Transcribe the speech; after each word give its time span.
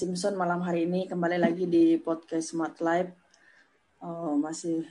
Simpson 0.00 0.32
malam 0.32 0.64
hari 0.64 0.88
ini 0.88 1.04
kembali 1.04 1.36
lagi 1.36 1.68
di 1.68 2.00
podcast 2.00 2.56
Smart 2.56 2.80
Life. 2.80 3.12
Oh, 4.00 4.32
masih 4.32 4.88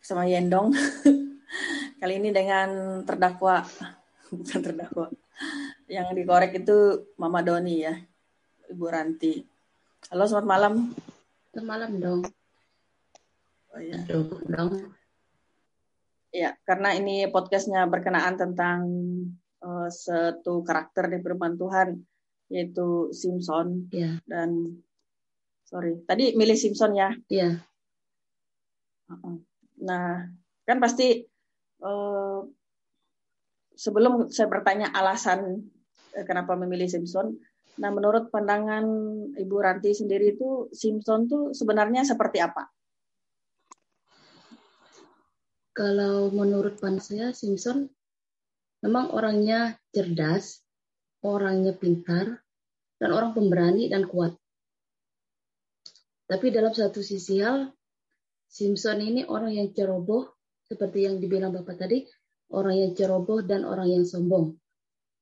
sama 0.00 0.24
Yendong. 0.24 0.72
Kali 2.00 2.16
ini 2.16 2.32
dengan 2.32 3.04
terdakwa, 3.04 3.60
bukan 4.32 4.60
terdakwa. 4.64 5.12
Yang 5.84 6.16
dikorek 6.16 6.64
itu 6.64 7.12
Mama 7.20 7.44
Doni 7.44 7.84
ya, 7.84 7.92
Ibu 8.72 8.88
Ranti. 8.88 9.44
Halo, 10.08 10.24
selamat 10.24 10.48
malam. 10.48 10.74
Selamat 11.52 11.68
malam 11.68 11.90
dong. 12.00 12.20
Oh, 13.68 13.80
ya. 13.84 14.00
Aduh, 14.00 14.32
dong. 14.48 14.96
Ya, 16.32 16.56
karena 16.64 16.96
ini 16.96 17.28
podcastnya 17.28 17.84
berkenaan 17.84 18.40
tentang 18.40 18.80
uh, 19.60 19.92
satu 19.92 20.64
karakter 20.64 21.12
di 21.12 21.20
firman 21.20 21.60
Tuhan 21.60 22.08
yaitu 22.50 23.14
Simpson 23.14 23.86
Ya, 23.94 24.18
dan 24.26 24.82
sorry 25.70 26.02
tadi 26.04 26.34
milih 26.34 26.58
Simpson 26.58 26.98
ya. 26.98 27.14
ya, 27.30 27.62
Uh-uh. 29.06 29.38
Nah 29.86 30.26
kan 30.66 30.78
pasti 30.82 31.22
uh, 31.82 32.42
sebelum 33.74 34.28
saya 34.28 34.50
bertanya 34.50 34.90
alasan 34.90 35.70
uh, 36.18 36.24
kenapa 36.26 36.58
memilih 36.58 36.90
Simpson, 36.90 37.38
nah 37.78 37.94
menurut 37.94 38.34
pandangan 38.34 38.84
Ibu 39.38 39.56
Ranti 39.62 39.94
sendiri 39.94 40.34
itu 40.34 40.68
Simpson 40.74 41.30
tuh 41.30 41.54
sebenarnya 41.54 42.02
seperti 42.02 42.42
apa? 42.42 42.66
Kalau 45.70 46.28
menurut 46.34 46.76
pan 46.82 46.98
saya 46.98 47.30
Simpson 47.30 47.88
memang 48.84 49.14
orangnya 49.14 49.78
cerdas, 49.94 50.60
orangnya 51.24 51.76
pintar, 51.76 52.40
dan 53.00 53.10
orang 53.16 53.32
pemberani 53.32 53.88
dan 53.88 54.04
kuat. 54.04 54.36
Tapi 56.30 56.46
dalam 56.54 56.70
satu 56.70 57.02
sisi 57.02 57.42
hal, 57.42 57.72
Simpson 58.50 58.98
ini 59.02 59.26
orang 59.26 59.54
yang 59.54 59.68
ceroboh, 59.74 60.30
seperti 60.66 61.06
yang 61.06 61.18
dibilang 61.18 61.50
Bapak 61.50 61.80
tadi, 61.80 62.06
orang 62.54 62.76
yang 62.78 62.92
ceroboh 62.94 63.42
dan 63.42 63.66
orang 63.66 63.90
yang 63.90 64.04
sombong. 64.06 64.54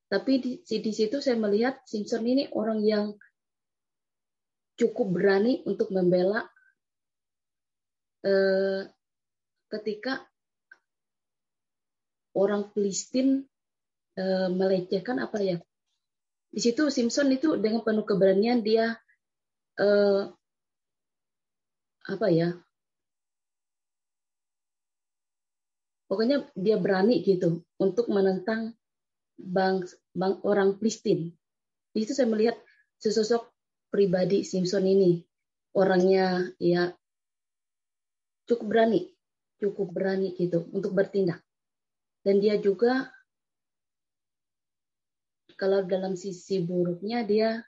Tapi 0.09 0.41
di, 0.41 0.53
di 0.65 0.93
situ 0.93 1.21
saya 1.21 1.37
melihat 1.37 1.85
Simpson 1.85 2.25
ini 2.25 2.49
orang 2.57 2.81
yang 2.81 3.13
cukup 4.81 5.13
berani 5.13 5.61
untuk 5.69 5.93
membela 5.93 6.49
eh, 8.25 8.89
ketika 9.69 10.25
orang 12.33 12.73
Filistin 12.73 13.45
eh, 14.17 14.49
melecehkan 14.49 15.21
apa 15.21 15.39
ya? 15.45 15.57
Di 16.49 16.61
situ 16.65 16.89
Simpson 16.89 17.29
itu 17.31 17.61
dengan 17.61 17.85
penuh 17.85 18.05
keberanian 18.09 18.65
dia 18.65 18.97
eh, 19.77 20.23
apa 22.09 22.27
ya? 22.33 22.57
Pokoknya 26.09 26.49
dia 26.57 26.81
berani 26.81 27.21
gitu 27.21 27.61
untuk 27.77 28.09
menentang 28.09 28.73
bang, 29.37 29.85
bang 30.17 30.35
orang 30.41 30.81
Filistin. 30.81 31.37
Di 31.93 32.01
situ 32.01 32.17
saya 32.17 32.33
melihat 32.33 32.57
sesosok 32.97 33.53
pribadi 33.93 34.41
Simpson 34.41 34.89
ini 34.89 35.21
orangnya 35.77 36.49
ya 36.57 36.97
cukup 38.49 38.67
berani, 38.73 39.01
cukup 39.61 39.93
berani 39.93 40.33
gitu 40.33 40.65
untuk 40.73 40.97
bertindak. 40.97 41.45
Dan 42.25 42.41
dia 42.41 42.57
juga 42.57 43.13
kalau 45.59 45.83
dalam 45.83 46.15
sisi 46.15 46.63
buruknya 46.63 47.27
dia 47.27 47.61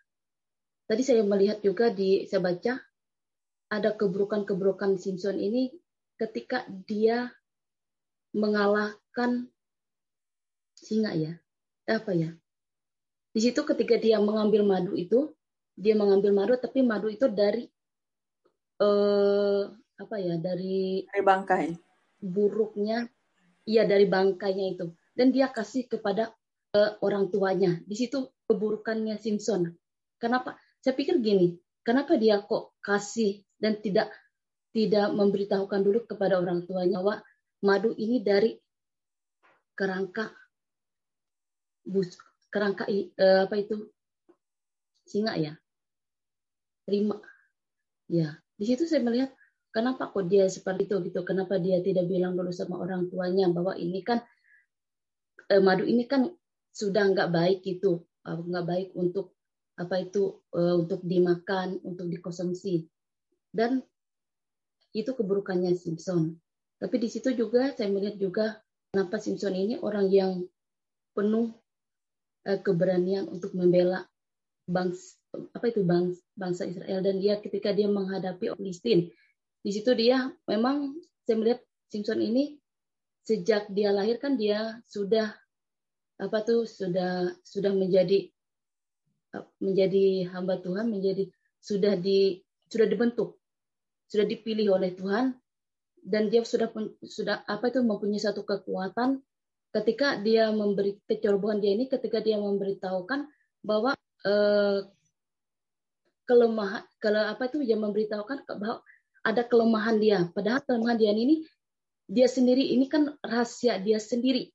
tadi 0.86 1.02
saya 1.02 1.26
melihat 1.26 1.58
juga 1.60 1.90
di 1.90 2.24
saya 2.30 2.40
baca 2.40 2.78
ada 3.70 3.94
keburukan-keburukan 3.94 4.98
Simpson 4.98 5.38
ini 5.38 5.70
ketika 6.18 6.66
dia 6.86 7.30
mengalahkan 8.34 9.46
singa 10.74 11.14
ya. 11.14 11.32
Apa 11.86 12.14
ya? 12.14 12.34
Di 13.30 13.40
situ 13.42 13.62
ketika 13.62 13.94
dia 13.98 14.18
mengambil 14.18 14.66
madu 14.66 14.98
itu 14.98 15.30
dia 15.78 15.94
mengambil 15.94 16.34
madu 16.34 16.52
tapi 16.58 16.82
madu 16.82 17.06
itu 17.06 17.30
dari 17.30 17.70
eh, 18.82 19.62
apa 19.98 20.16
ya 20.18 20.34
dari 20.38 21.06
Dari 21.06 21.22
bangkai. 21.22 21.66
buruknya 22.20 23.06
iya 23.64 23.86
dari 23.86 24.06
bangkainya 24.10 24.66
itu. 24.74 24.86
Dan 25.14 25.30
dia 25.30 25.46
kasih 25.50 25.86
kepada 25.86 26.34
eh, 26.74 26.92
orang 27.02 27.30
tuanya. 27.30 27.78
Di 27.84 27.94
situ 27.98 28.30
keburukannya 28.46 29.18
Simpson. 29.18 29.70
Kenapa? 30.20 30.58
Saya 30.80 30.96
pikir 30.96 31.20
gini 31.20 31.56
kenapa 31.84 32.16
dia 32.16 32.40
kok 32.44 32.76
kasih 32.84 33.42
dan 33.56 33.80
tidak 33.80 34.12
tidak 34.70 35.10
memberitahukan 35.10 35.80
dulu 35.82 36.06
kepada 36.06 36.38
orang 36.38 36.64
tuanya 36.64 37.02
bahwa 37.02 37.16
madu 37.66 37.90
ini 37.98 38.22
dari 38.22 38.54
kerangka 39.74 40.30
bus 41.84 42.14
kerangka 42.52 42.86
eh, 42.86 43.10
apa 43.18 43.54
itu? 43.58 43.90
Singa 45.08 45.34
ya? 45.36 45.52
Terima. 46.86 47.18
Ya 48.10 48.38
di 48.60 48.68
situ 48.68 48.84
saya 48.84 49.00
melihat 49.00 49.32
kenapa 49.72 50.12
kok 50.12 50.28
dia 50.28 50.44
seperti 50.46 50.84
itu 50.84 51.00
gitu? 51.08 51.24
Kenapa 51.24 51.56
dia 51.56 51.80
tidak 51.80 52.04
bilang 52.06 52.36
dulu 52.36 52.52
sama 52.52 52.76
orang 52.76 53.08
tuanya 53.08 53.48
bahwa 53.48 53.72
ini 53.72 54.04
kan 54.04 54.20
eh, 55.48 55.62
madu 55.64 55.88
ini 55.88 56.04
kan 56.04 56.28
sudah 56.70 57.10
nggak 57.10 57.30
baik 57.30 57.58
gitu 57.66 58.06
eh, 58.26 58.38
nggak 58.38 58.66
baik 58.66 58.88
untuk 58.94 59.34
apa 59.80 60.04
itu 60.04 60.44
eh, 60.54 60.74
untuk 60.76 61.00
dimakan 61.04 61.80
untuk 61.82 62.06
dikonsumsi. 62.06 62.84
Dan 63.50 63.82
itu 64.94 65.10
keburukannya 65.14 65.74
Simpson. 65.74 66.38
Tapi 66.80 66.96
di 66.96 67.08
situ 67.10 67.34
juga 67.34 67.72
saya 67.74 67.90
melihat 67.92 68.16
juga 68.16 68.46
kenapa 68.90 69.20
Simpson 69.20 69.54
ini 69.54 69.74
orang 69.80 70.06
yang 70.10 70.32
penuh 71.16 71.52
eh, 72.46 72.60
keberanian 72.60 73.26
untuk 73.30 73.56
membela 73.56 74.06
bangsa 74.70 75.18
apa 75.30 75.70
itu 75.70 75.86
bangs, 75.86 76.18
bangsa 76.34 76.66
Israel. 76.66 77.00
Dan 77.02 77.22
dia 77.22 77.38
ketika 77.38 77.70
dia 77.70 77.86
menghadapi 77.86 78.54
Filistin 78.58 79.10
di 79.60 79.70
situ 79.70 79.92
dia 79.92 80.32
memang 80.48 80.96
saya 81.24 81.36
melihat 81.36 81.60
Simpson 81.92 82.20
ini 82.22 82.56
sejak 83.28 83.68
dia 83.70 83.92
lahir 83.92 84.16
kan 84.16 84.34
dia 84.40 84.80
sudah 84.88 85.36
apa 86.20 86.44
tuh 86.44 86.68
sudah 86.68 87.32
sudah 87.40 87.72
menjadi 87.72 88.28
menjadi 89.62 90.28
hamba 90.30 90.60
Tuhan 90.60 90.92
menjadi 90.92 91.30
sudah 91.62 91.96
di 91.96 92.40
sudah 92.68 92.86
dibentuk 92.86 93.40
sudah 94.10 94.26
dipilih 94.26 94.76
oleh 94.76 94.92
Tuhan 94.92 95.32
dan 96.04 96.28
dia 96.28 96.44
sudah 96.44 96.68
sudah 97.04 97.44
apa 97.46 97.72
itu 97.72 97.80
mempunyai 97.80 98.20
satu 98.20 98.44
kekuatan 98.44 99.22
ketika 99.70 100.18
dia 100.18 100.50
memberi 100.50 100.98
kecerobohan 101.06 101.62
dia 101.62 101.72
ini 101.78 101.86
ketika 101.86 102.18
dia 102.18 102.36
memberitahukan 102.36 103.28
bahwa 103.62 103.94
eh, 104.26 104.80
kelemahan 106.26 106.82
kalau 106.98 107.22
apa 107.26 107.50
itu 107.50 107.62
dia 107.62 107.78
memberitahukan 107.78 108.46
bahwa 108.58 108.82
ada 109.20 109.42
kelemahan 109.44 109.96
dia. 110.00 110.18
Padahal 110.32 110.64
kelemahan 110.64 110.96
dia 110.96 111.12
ini 111.12 111.44
dia 112.10 112.26
sendiri 112.26 112.74
ini 112.74 112.90
kan 112.90 113.14
rahasia 113.22 113.78
dia 113.78 114.02
sendiri 114.02 114.50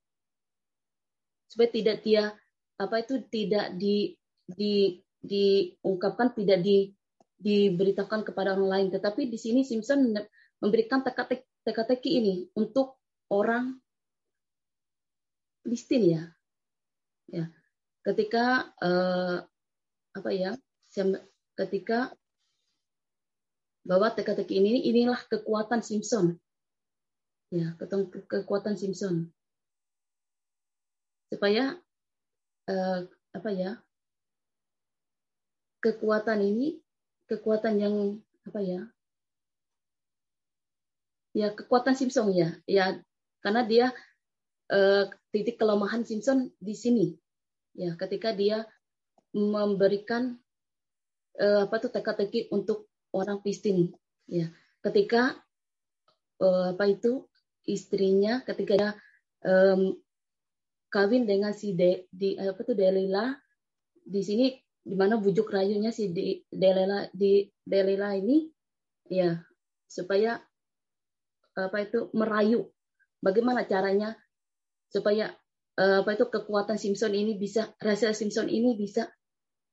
supaya 1.48 1.70
tidak 1.72 2.02
dia 2.02 2.34
apa 2.76 2.96
itu 3.02 3.24
tidak 3.32 3.76
di 3.80 4.14
di 4.46 5.00
diungkapkan 5.26 6.38
tidak 6.38 6.62
di 6.62 6.94
diberitakan 7.36 8.24
kepada 8.24 8.56
orang 8.56 8.70
lain. 8.70 8.88
Tetapi 8.94 9.28
di 9.28 9.38
sini 9.38 9.62
Simpson 9.66 10.16
memberikan 10.62 11.04
teka-teki, 11.04 12.10
ini 12.10 12.34
untuk 12.56 13.00
orang 13.30 13.76
Filistin 15.66 16.04
ya. 16.06 16.24
Ya. 17.26 17.46
Ketika 18.06 18.70
eh, 18.78 19.38
apa 20.16 20.30
ya 20.32 20.54
ketika 21.58 22.14
bahwa 23.82 24.14
teka-teki 24.14 24.62
ini 24.62 24.86
inilah 24.86 25.20
kekuatan 25.26 25.82
Simpson. 25.82 26.38
Ya 27.50 27.74
kekuatan 28.30 28.78
Simpson 28.78 29.34
supaya 31.36 31.76
eh, 32.72 33.00
apa 33.36 33.50
ya 33.52 33.76
kekuatan 35.84 36.40
ini 36.40 36.80
kekuatan 37.28 37.76
yang 37.78 37.96
apa 38.48 38.60
ya 38.64 38.82
ya 41.36 41.52
kekuatan 41.52 41.94
Simpson 42.00 42.32
ya. 42.32 42.56
Ya 42.64 43.04
karena 43.44 43.68
dia 43.68 43.86
eh, 44.72 45.12
titik 45.36 45.60
kelemahan 45.60 46.08
Simpson 46.08 46.56
di 46.58 46.74
sini. 46.74 47.08
Ya 47.76 48.00
ketika 48.00 48.32
dia 48.32 48.64
memberikan 49.36 50.40
eh, 51.36 51.68
apa 51.68 51.76
tuh 51.84 51.92
teka-teki 51.92 52.48
untuk 52.56 52.88
orang 53.12 53.44
Filistin 53.44 53.92
ya 54.32 54.48
ketika 54.80 55.36
eh, 56.40 56.72
apa 56.72 56.86
itu 56.88 57.28
istrinya 57.68 58.40
ketika 58.48 58.74
dia 58.80 58.92
em, 59.44 59.98
kawin 60.96 61.28
dengan 61.28 61.52
si 61.52 61.76
De, 61.76 62.08
di 62.08 62.40
apa 62.40 62.64
tuh 62.64 62.72
Delila 62.72 63.36
di 64.00 64.24
sini 64.24 64.56
di 64.80 64.96
mana 64.96 65.20
bujuk 65.20 65.52
rayunya 65.52 65.92
si 65.92 66.16
di 66.16 66.40
Delela 66.48 67.12
di 67.12 67.44
Delela 67.60 68.16
ini. 68.16 68.48
Ya 69.12 69.44
supaya 69.92 70.40
apa 71.52 71.78
itu 71.84 72.08
merayu. 72.16 72.72
Bagaimana 73.20 73.68
caranya 73.68 74.16
supaya 74.88 75.36
apa 75.76 76.16
itu 76.16 76.32
kekuatan 76.32 76.80
Simpson 76.80 77.12
ini 77.12 77.36
bisa 77.36 77.76
rahasia 77.84 78.16
Simpson 78.16 78.48
ini 78.48 78.80
bisa 78.80 79.12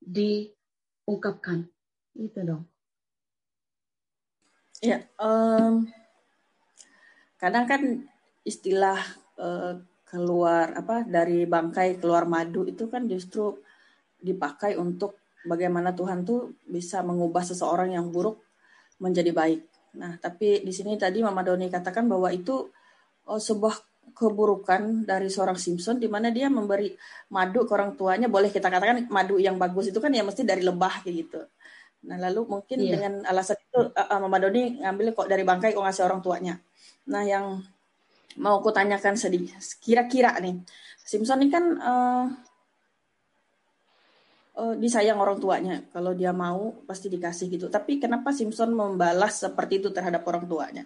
diungkapkan. 0.03 1.71
Itu 2.19 2.43
dong. 2.43 2.67
Ya 4.83 5.07
um, 5.23 5.87
kadang 7.39 7.71
kan 7.71 8.11
istilah 8.43 8.99
uh, 9.39 9.79
keluar 10.13 10.77
apa 10.77 11.09
dari 11.09 11.49
bangkai 11.49 11.97
keluar 11.97 12.29
madu 12.29 12.69
itu 12.69 12.85
kan 12.93 13.09
justru 13.09 13.57
dipakai 14.21 14.77
untuk 14.77 15.17
bagaimana 15.49 15.97
Tuhan 15.97 16.29
tuh 16.29 16.61
bisa 16.69 17.01
mengubah 17.01 17.41
seseorang 17.41 17.97
yang 17.97 18.13
buruk 18.13 18.45
menjadi 19.01 19.33
baik. 19.33 19.61
Nah, 19.97 20.21
tapi 20.21 20.61
di 20.61 20.73
sini 20.73 21.01
tadi 21.01 21.25
Mama 21.25 21.41
Doni 21.41 21.73
katakan 21.73 22.05
bahwa 22.07 22.29
itu 22.29 22.69
oh, 23.25 23.41
sebuah 23.41 23.75
keburukan 24.13 25.09
dari 25.09 25.33
seorang 25.33 25.57
Simpson 25.57 25.97
di 25.97 26.07
mana 26.07 26.29
dia 26.29 26.53
memberi 26.53 26.93
madu 27.33 27.65
ke 27.65 27.73
orang 27.73 27.97
tuanya 27.97 28.29
boleh 28.29 28.53
kita 28.53 28.69
katakan 28.69 29.09
madu 29.09 29.41
yang 29.41 29.57
bagus 29.57 29.89
itu 29.89 29.97
kan 29.97 30.13
ya 30.13 30.21
mesti 30.21 30.45
dari 30.45 30.61
lebah 30.61 31.01
kayak 31.01 31.17
gitu. 31.17 31.41
Nah 32.05 32.21
lalu 32.21 32.45
mungkin 32.45 32.79
yeah. 32.83 32.93
dengan 32.99 33.13
alasan 33.25 33.57
itu 33.57 33.81
uh, 33.95 34.19
Mama 34.21 34.37
Doni 34.43 34.85
ngambil 34.85 35.17
kok 35.17 35.29
dari 35.33 35.43
bangkai 35.47 35.73
kok 35.73 35.83
ngasih 35.83 36.05
orang 36.05 36.21
tuanya. 36.21 36.55
Nah 37.09 37.23
yang 37.25 37.65
mau 38.41 38.61
aku 38.61 38.73
tanyakan 38.73 39.19
sedikit 39.19 39.59
kira-kira 39.83 40.37
nih 40.41 40.63
Simpson 41.03 41.45
ini 41.45 41.51
kan 41.53 41.65
uh, 41.77 42.27
uh, 44.57 44.75
disayang 44.77 45.21
orang 45.21 45.39
tuanya. 45.41 45.83
Kalau 45.93 46.13
dia 46.13 46.33
mau 46.33 46.73
pasti 46.85 47.09
dikasih 47.09 47.53
gitu. 47.53 47.67
Tapi 47.69 48.01
kenapa 48.01 48.33
Simpson 48.33 48.73
membalas 48.73 49.41
seperti 49.43 49.81
itu 49.83 49.89
terhadap 49.93 50.25
orang 50.29 50.45
tuanya? 50.47 50.85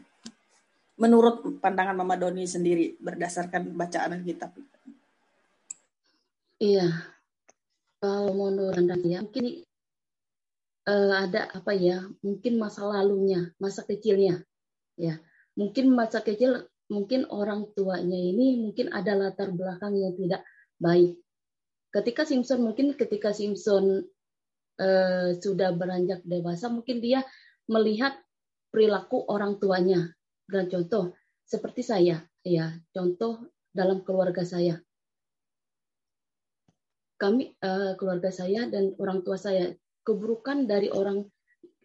Menurut 0.96 1.60
pandangan 1.60 1.92
Mama 1.92 2.16
Doni 2.16 2.48
sendiri 2.48 2.96
berdasarkan 2.96 3.76
bacaan 3.76 4.24
kitab. 4.24 4.56
Iya. 6.56 6.88
Kalau 8.00 8.32
menurut 8.32 8.80
ya 9.04 9.20
mungkin 9.20 9.46
uh, 10.88 11.12
ada 11.20 11.52
apa 11.52 11.76
ya? 11.76 12.08
Mungkin 12.24 12.56
masa 12.56 12.88
lalunya, 12.88 13.52
masa 13.60 13.84
kecilnya. 13.84 14.40
Ya. 14.96 15.20
Mungkin 15.52 15.92
masa 15.92 16.24
kecil 16.24 16.64
mungkin 16.86 17.26
orang 17.30 17.74
tuanya 17.74 18.14
ini 18.16 18.62
mungkin 18.62 18.94
ada 18.94 19.18
latar 19.18 19.50
belakang 19.50 19.98
yang 19.98 20.14
tidak 20.14 20.42
baik. 20.78 21.18
Ketika 21.90 22.22
Simpson 22.28 22.62
mungkin 22.62 22.94
ketika 22.94 23.32
Simpson 23.32 24.04
uh, 24.78 25.28
sudah 25.34 25.72
beranjak 25.74 26.22
dewasa 26.22 26.70
mungkin 26.70 27.02
dia 27.02 27.24
melihat 27.66 28.14
perilaku 28.70 29.26
orang 29.26 29.58
tuanya. 29.58 30.12
Dan 30.46 30.70
contoh 30.70 31.18
seperti 31.42 31.82
saya 31.82 32.22
ya 32.46 32.70
contoh 32.94 33.50
dalam 33.74 34.06
keluarga 34.06 34.46
saya. 34.46 34.78
Kami 37.16 37.56
uh, 37.64 37.96
keluarga 37.96 38.28
saya 38.30 38.68
dan 38.68 38.92
orang 39.00 39.24
tua 39.24 39.40
saya 39.40 39.72
keburukan 40.06 40.68
dari 40.68 40.92
orang 40.92 41.24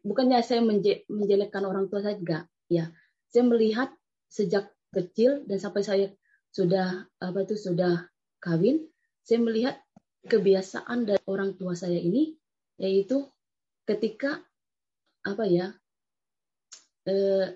bukannya 0.03 0.43
saya 0.43 0.61
menje, 0.61 1.07
menjelekkan 1.07 1.63
orang 1.65 1.87
tua 1.87 2.03
saya 2.03 2.19
enggak 2.19 2.43
ya. 2.67 2.91
Saya 3.31 3.47
melihat 3.47 3.89
sejak 4.27 4.69
kecil 4.91 5.43
dan 5.47 5.57
sampai 5.57 5.81
saya 5.83 6.07
sudah 6.51 7.07
apa 7.23 7.47
itu 7.47 7.55
sudah 7.55 8.05
kawin 8.43 8.83
saya 9.23 9.39
melihat 9.39 9.75
kebiasaan 10.27 11.07
dari 11.07 11.23
orang 11.25 11.55
tua 11.55 11.73
saya 11.73 11.97
ini 11.97 12.35
yaitu 12.77 13.25
ketika 13.87 14.43
apa 15.23 15.43
ya 15.47 15.67
eh, 17.07 17.55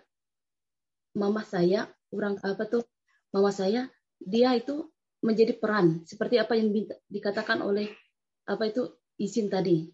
mama 1.15 1.43
saya 1.43 1.91
orang 2.15 2.39
apa 2.41 2.63
tuh 2.65 2.83
mama 3.35 3.51
saya 3.51 3.91
dia 4.19 4.55
itu 4.55 4.87
menjadi 5.25 5.57
peran 5.57 6.05
seperti 6.05 6.37
apa 6.37 6.53
yang 6.55 6.69
dikatakan 7.09 7.65
oleh 7.65 7.89
apa 8.45 8.69
itu 8.69 8.93
izin 9.17 9.49
tadi. 9.49 9.89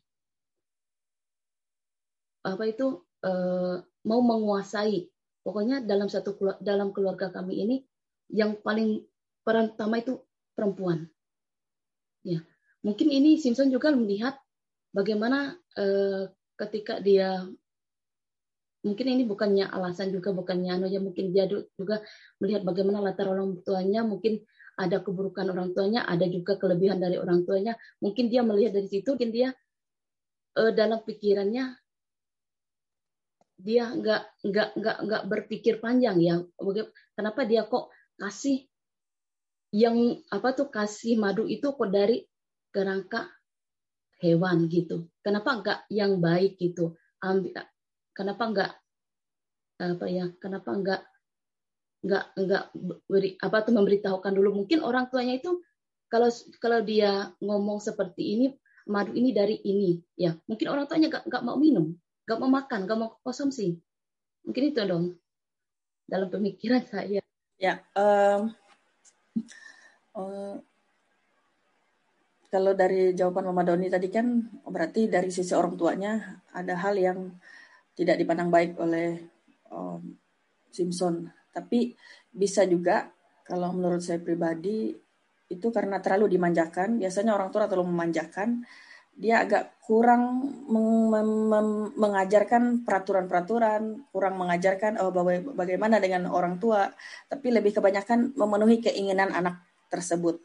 Apa 2.44 2.68
itu 2.68 3.06
eh, 3.24 3.76
mau 4.08 4.22
menguasai 4.22 5.08
pokoknya 5.42 5.82
dalam 5.86 6.08
satu 6.08 6.38
dalam 6.62 6.94
keluarga 6.94 7.34
kami 7.34 7.62
ini 7.62 7.76
yang 8.32 8.58
paling 8.62 9.04
peran 9.42 9.74
utama 9.74 10.00
itu 10.00 10.22
perempuan. 10.54 11.10
Ya 12.22 12.46
mungkin 12.86 13.10
ini 13.10 13.38
Simpson 13.38 13.70
juga 13.70 13.94
melihat 13.94 14.38
bagaimana 14.94 15.58
uh, 15.78 16.30
ketika 16.58 17.02
dia 17.02 17.46
mungkin 18.82 19.06
ini 19.14 19.24
bukannya 19.30 19.70
alasan 19.70 20.10
juga 20.10 20.34
bukannya 20.34 20.74
anu 20.74 20.88
ya 20.90 20.98
mungkin 20.98 21.30
dia 21.34 21.46
juga 21.50 22.02
melihat 22.42 22.66
bagaimana 22.66 23.02
latar 23.02 23.30
orang 23.30 23.62
tuanya 23.62 24.02
mungkin 24.02 24.42
ada 24.78 25.02
keburukan 25.06 25.46
orang 25.54 25.78
tuanya 25.78 26.06
ada 26.10 26.26
juga 26.26 26.58
kelebihan 26.58 26.98
dari 26.98 27.18
orang 27.22 27.46
tuanya. 27.46 27.78
Mungkin 28.02 28.30
dia 28.34 28.42
melihat 28.42 28.78
dari 28.78 28.90
situ 28.90 29.14
mungkin 29.14 29.34
dia 29.34 29.50
uh, 30.58 30.72
dalam 30.74 31.02
pikirannya 31.06 31.81
dia 33.62 33.94
nggak 33.94 34.22
nggak 34.50 34.70
nggak 34.78 34.98
nggak 35.06 35.24
berpikir 35.30 35.78
panjang 35.78 36.18
ya 36.18 36.42
kenapa 37.14 37.46
dia 37.46 37.70
kok 37.70 37.94
kasih 38.18 38.66
yang 39.72 40.20
apa 40.28 40.52
tuh 40.52 40.68
kasih 40.68 41.16
madu 41.16 41.48
itu 41.48 41.72
kok 41.72 41.90
dari 41.90 42.28
kerangka 42.76 43.32
hewan 44.22 44.70
gitu. 44.70 45.10
Kenapa 45.24 45.58
enggak 45.58 45.80
yang 45.90 46.22
baik 46.22 46.60
gitu? 46.62 46.96
Ambil, 47.24 47.56
kenapa 48.14 48.44
enggak 48.48 48.72
apa 49.82 50.06
ya? 50.12 50.26
Kenapa 50.38 50.70
enggak 50.76 51.02
enggak 52.06 52.26
enggak 52.38 52.64
beri 53.10 53.30
apa 53.40 53.58
tuh 53.66 53.74
memberitahukan 53.74 54.34
dulu? 54.36 54.50
Mungkin 54.64 54.84
orang 54.84 55.10
tuanya 55.10 55.40
itu 55.40 55.64
kalau 56.12 56.30
kalau 56.60 56.80
dia 56.84 57.32
ngomong 57.40 57.80
seperti 57.80 58.38
ini 58.38 58.46
madu 58.90 59.14
ini 59.14 59.30
dari 59.32 59.62
ini 59.62 60.02
ya 60.18 60.34
mungkin 60.50 60.68
orang 60.74 60.90
tuanya 60.90 61.08
enggak 61.08 61.24
enggak 61.30 61.44
mau 61.46 61.56
minum 61.56 61.94
enggak 62.32 62.40
mau 62.40 62.52
makan 62.52 62.80
enggak 62.88 63.00
mau 63.00 63.10
konsumsi 63.20 63.76
mungkin 64.48 64.64
itu 64.72 64.80
dong 64.88 65.06
dalam 66.08 66.32
pemikiran 66.32 66.84
saya 66.88 67.20
ya 67.60 67.74
um, 68.00 68.48
uh, 70.16 70.56
kalau 72.52 72.76
dari 72.76 73.16
jawaban 73.16 73.48
Mama 73.48 73.64
Doni 73.64 73.88
tadi 73.88 74.12
kan 74.12 74.28
berarti 74.68 75.08
dari 75.08 75.32
sisi 75.32 75.56
orang 75.56 75.80
tuanya 75.80 76.44
ada 76.52 76.76
hal 76.76 77.00
yang 77.00 77.32
tidak 77.96 78.20
dipandang 78.20 78.52
baik 78.52 78.76
oleh 78.76 79.24
um, 79.72 80.20
Simpson. 80.68 81.32
Tapi 81.56 81.96
bisa 82.28 82.68
juga 82.68 83.08
kalau 83.48 83.72
menurut 83.72 84.04
saya 84.04 84.20
pribadi 84.20 84.92
itu 85.48 85.68
karena 85.72 86.04
terlalu 86.04 86.36
dimanjakan. 86.36 87.00
Biasanya 87.00 87.36
orang 87.40 87.56
tua 87.56 87.72
terlalu 87.72 87.88
memanjakan. 87.92 88.64
Dia 89.18 89.44
agak 89.46 89.82
kurang 89.84 90.50
meng 90.72 91.12
meng 91.52 91.72
mengajarkan 91.94 92.88
peraturan-peraturan, 92.88 94.08
kurang 94.10 94.36
mengajarkan 94.40 94.98
oh 95.04 95.12
bagaimana 95.54 96.00
dengan 96.00 96.32
orang 96.32 96.58
tua, 96.58 96.90
tapi 97.28 97.52
lebih 97.52 97.76
kebanyakan 97.78 98.34
memenuhi 98.34 98.80
keinginan 98.82 99.36
anak 99.36 99.62
tersebut. 99.92 100.40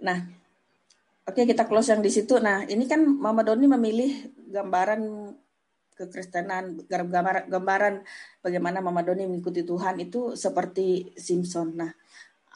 Nah, 0.00 0.20
Oke, 1.24 1.48
kita 1.48 1.64
close 1.64 1.88
yang 1.88 2.04
di 2.04 2.12
situ. 2.12 2.36
Nah, 2.36 2.68
ini 2.68 2.84
kan 2.84 3.00
Mama 3.00 3.40
Doni 3.40 3.64
memilih 3.64 4.28
gambaran 4.52 5.32
kekristenan, 5.96 6.84
gambaran, 6.84 8.04
bagaimana 8.44 8.84
Mama 8.84 9.00
Doni 9.00 9.24
mengikuti 9.24 9.64
Tuhan 9.64 10.04
itu 10.04 10.36
seperti 10.36 11.16
Simpson. 11.16 11.80
Nah, 11.80 11.90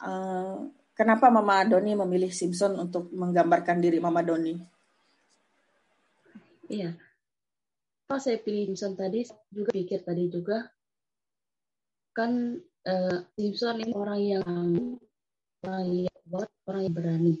uh, 0.05 0.69
kenapa 0.99 1.31
Mama 1.31 1.63
Doni 1.63 1.95
memilih 1.95 2.27
Simpson 2.35 2.75
untuk 2.75 3.07
menggambarkan 3.15 3.79
diri 3.79 4.03
Mama 4.03 4.19
Doni? 4.19 4.59
Iya. 6.67 6.91
Kalau 8.11 8.19
saya 8.19 8.43
pilih 8.43 8.67
Simpson 8.75 8.99
tadi, 8.99 9.23
juga 9.47 9.71
pikir 9.71 10.03
tadi 10.03 10.27
juga, 10.27 10.67
kan 12.11 12.59
uh, 12.83 13.17
Simpson 13.39 13.79
ini 13.79 13.95
orang 13.95 14.19
yang 14.19 14.45
orang 15.63 15.83
yang 16.03 16.19
buat 16.27 16.51
orang 16.67 16.81
yang 16.83 16.95
berani 16.95 17.35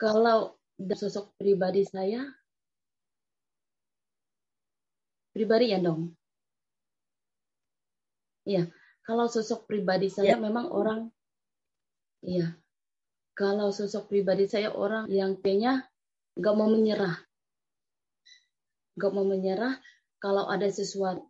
kalau 0.00 0.56
sosok 0.96 1.36
pribadi 1.36 1.84
saya, 1.84 2.24
pribadi 5.36 5.76
ya 5.76 5.78
dong. 5.84 6.16
Iya, 8.48 8.72
kalau 9.10 9.26
sosok 9.26 9.66
pribadi 9.66 10.06
saya 10.06 10.38
ya. 10.38 10.38
memang 10.38 10.70
orang, 10.70 11.10
iya. 12.22 12.54
Kalau 13.34 13.74
sosok 13.74 14.06
pribadi 14.06 14.46
saya 14.46 14.70
orang 14.70 15.10
yang 15.10 15.34
kayaknya 15.42 15.90
nggak 16.38 16.54
mau 16.54 16.70
menyerah, 16.70 17.18
nggak 18.94 19.10
mau 19.10 19.26
menyerah. 19.26 19.82
Kalau 20.22 20.46
ada 20.46 20.70
sesuatu 20.70 21.26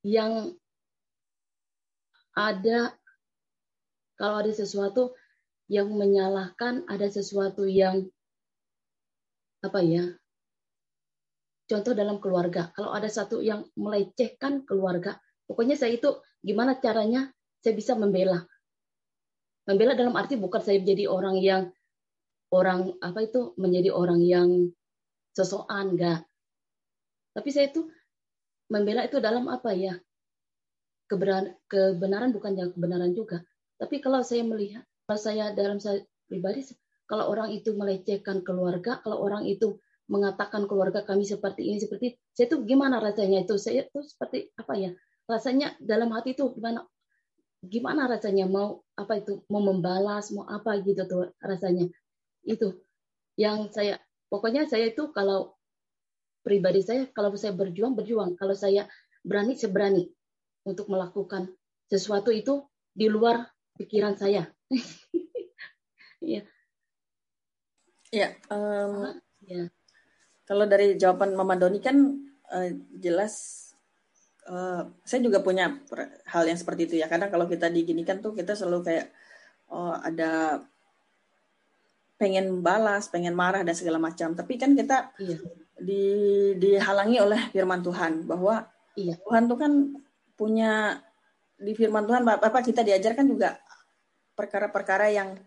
yang 0.00 0.56
ada, 2.32 2.96
kalau 4.16 4.40
ada 4.40 4.52
sesuatu 4.56 5.12
yang 5.68 5.92
menyalahkan, 5.92 6.88
ada 6.88 7.12
sesuatu 7.12 7.68
yang 7.68 8.08
apa 9.60 9.84
ya 9.84 10.16
contoh 11.68 11.92
dalam 11.94 12.18
keluarga 12.18 12.72
kalau 12.74 12.90
ada 12.90 13.06
satu 13.06 13.38
yang 13.38 13.62
melecehkan 13.78 14.66
keluarga 14.66 15.22
pokoknya 15.46 15.78
saya 15.78 15.94
itu 15.94 16.10
gimana 16.42 16.76
caranya 16.82 17.30
saya 17.62 17.74
bisa 17.78 17.94
membela? 17.94 18.42
Membela 19.62 19.94
dalam 19.94 20.12
arti 20.18 20.34
bukan 20.34 20.58
saya 20.58 20.82
jadi 20.82 21.06
orang 21.06 21.38
yang 21.38 21.70
orang 22.50 22.98
apa 22.98 23.22
itu 23.24 23.54
menjadi 23.54 23.94
orang 23.94 24.20
yang 24.20 24.48
sosokan 25.32 25.94
enggak. 25.94 26.26
Tapi 27.32 27.48
saya 27.48 27.70
itu 27.70 27.86
membela 28.68 29.06
itu 29.06 29.22
dalam 29.22 29.46
apa 29.48 29.70
ya? 29.72 29.94
Kebenaran 31.06 31.54
kebenaran 31.70 32.30
bukan 32.34 32.52
yang 32.58 32.70
kebenaran 32.74 33.14
juga. 33.14 33.40
Tapi 33.78 34.02
kalau 34.02 34.20
saya 34.26 34.42
melihat 34.42 34.82
kalau 35.06 35.20
saya 35.22 35.54
dalam 35.54 35.78
saya 35.78 36.02
pribadi 36.26 36.66
kalau 37.06 37.30
orang 37.30 37.54
itu 37.54 37.72
melecehkan 37.78 38.42
keluarga 38.42 38.98
kalau 39.00 39.22
orang 39.22 39.46
itu 39.46 39.78
mengatakan 40.10 40.66
keluarga 40.66 41.06
kami 41.06 41.22
seperti 41.24 41.72
ini 41.72 41.78
seperti 41.80 42.18
saya 42.34 42.50
tuh 42.50 42.66
gimana 42.66 42.98
rasanya 42.98 43.46
itu? 43.46 43.54
Saya 43.56 43.86
tuh 43.88 44.02
seperti 44.02 44.50
apa 44.58 44.74
ya 44.76 44.90
rasanya 45.26 45.74
dalam 45.78 46.10
hati 46.12 46.34
itu 46.34 46.50
gimana 46.54 46.86
gimana 47.62 48.10
rasanya 48.10 48.50
mau 48.50 48.82
apa 48.98 49.22
itu 49.22 49.46
mau 49.46 49.62
membalas 49.62 50.34
mau 50.34 50.46
apa 50.46 50.82
gitu 50.82 51.06
tuh 51.06 51.30
rasanya. 51.38 51.86
Itu 52.42 52.82
yang 53.38 53.70
saya 53.70 54.02
pokoknya 54.26 54.66
saya 54.66 54.90
itu 54.90 55.14
kalau 55.14 55.54
pribadi 56.42 56.82
saya 56.82 57.06
kalau 57.14 57.30
saya 57.38 57.54
berjuang 57.54 57.94
berjuang. 57.94 58.34
Kalau 58.34 58.58
saya 58.58 58.90
berani 59.22 59.54
saya 59.54 59.70
berani 59.70 60.10
untuk 60.66 60.90
melakukan 60.90 61.54
sesuatu 61.86 62.34
itu 62.34 62.66
di 62.90 63.06
luar 63.06 63.46
pikiran 63.78 64.18
saya. 64.18 64.50
Ya 66.22 66.46
ya 68.12 68.28
um, 68.52 69.08
ya 69.42 69.66
kalau 70.44 70.68
dari 70.68 71.00
jawaban 71.00 71.32
Mama 71.32 71.56
Doni 71.56 71.80
kan 71.80 71.96
uh, 72.52 72.70
jelas 73.00 73.61
uh, 74.48 74.82
saya 75.06 75.20
juga 75.22 75.42
punya 75.42 75.70
hal 76.26 76.44
yang 76.46 76.58
seperti 76.58 76.90
itu 76.90 76.94
ya. 76.98 77.06
Kadang 77.06 77.30
kalau 77.30 77.46
kita 77.46 77.68
diginikan 77.68 78.18
tuh 78.18 78.34
kita 78.34 78.56
selalu 78.56 78.86
kayak 78.86 79.06
oh 79.70 79.94
ada 79.94 80.62
pengen 82.18 82.62
balas, 82.62 83.10
pengen 83.10 83.34
marah 83.34 83.66
dan 83.66 83.74
segala 83.74 83.98
macam. 83.98 84.34
Tapi 84.34 84.54
kan 84.58 84.78
kita 84.78 85.10
iya. 85.18 85.38
di 85.78 86.04
dihalangi 86.58 87.18
oleh 87.18 87.40
firman 87.50 87.82
Tuhan 87.82 88.26
bahwa 88.26 88.66
iya. 88.94 89.18
Tuhan 89.18 89.50
tuh 89.50 89.58
kan 89.58 89.72
punya 90.38 90.98
di 91.58 91.72
firman 91.78 92.06
Tuhan 92.06 92.26
Bapak 92.26 92.66
kita 92.66 92.82
diajarkan 92.82 93.26
juga 93.26 93.58
perkara-perkara 94.34 95.10
yang 95.14 95.38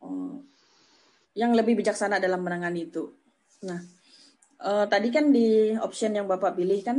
um, 0.00 0.40
yang 1.36 1.52
lebih 1.52 1.76
bijaksana 1.76 2.16
dalam 2.16 2.40
menangani 2.40 2.88
itu. 2.88 3.12
Nah, 3.64 3.80
Uh, 4.56 4.88
tadi 4.88 5.12
kan 5.12 5.28
di 5.28 5.76
option 5.76 6.16
yang 6.16 6.24
Bapak 6.24 6.56
pilih 6.56 6.80
kan 6.80 6.96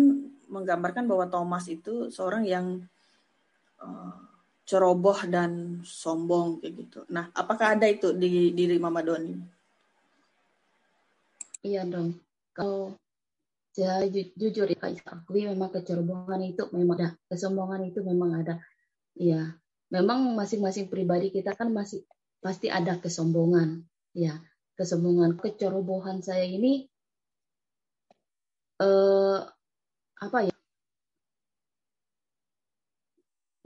menggambarkan 0.48 1.06
bahwa 1.06 1.28
Thomas 1.28 1.68
itu 1.68 2.12
seorang 2.12 2.44
yang 2.48 2.84
uh, 3.84 4.18
ceroboh 4.68 5.16
dan 5.32 5.80
sombong 5.88 6.60
kayak 6.60 6.74
gitu. 6.84 7.00
Nah, 7.08 7.32
apakah 7.32 7.80
ada 7.80 7.88
itu 7.88 8.12
di 8.12 8.52
diri 8.52 8.76
Mama 8.76 9.00
Doni? 9.00 9.32
Iya 11.64 11.88
dong. 11.88 12.20
Kalau 12.52 12.96
saya 13.72 14.10
ju 14.10 14.26
jujur 14.34 14.68
ya 14.74 14.90
akui 15.06 15.46
memang 15.46 15.70
kecerobohan 15.70 16.42
itu 16.50 16.66
memang 16.74 16.98
ada, 16.98 17.10
kesombongan 17.30 17.82
itu 17.88 18.02
memang 18.02 18.42
ada. 18.42 18.58
Iya, 19.14 19.54
memang 19.94 20.34
masing-masing 20.34 20.90
pribadi 20.90 21.30
kita 21.30 21.54
kan 21.54 21.70
masih 21.70 22.02
pasti 22.42 22.68
ada 22.68 22.98
kesombongan. 22.98 23.86
Ya, 24.18 24.42
kesombongan, 24.76 25.38
kecerobohan 25.38 26.26
saya 26.26 26.44
ini 26.44 26.90
eh, 28.82 29.40
apa 30.18 30.50
ya 30.50 30.56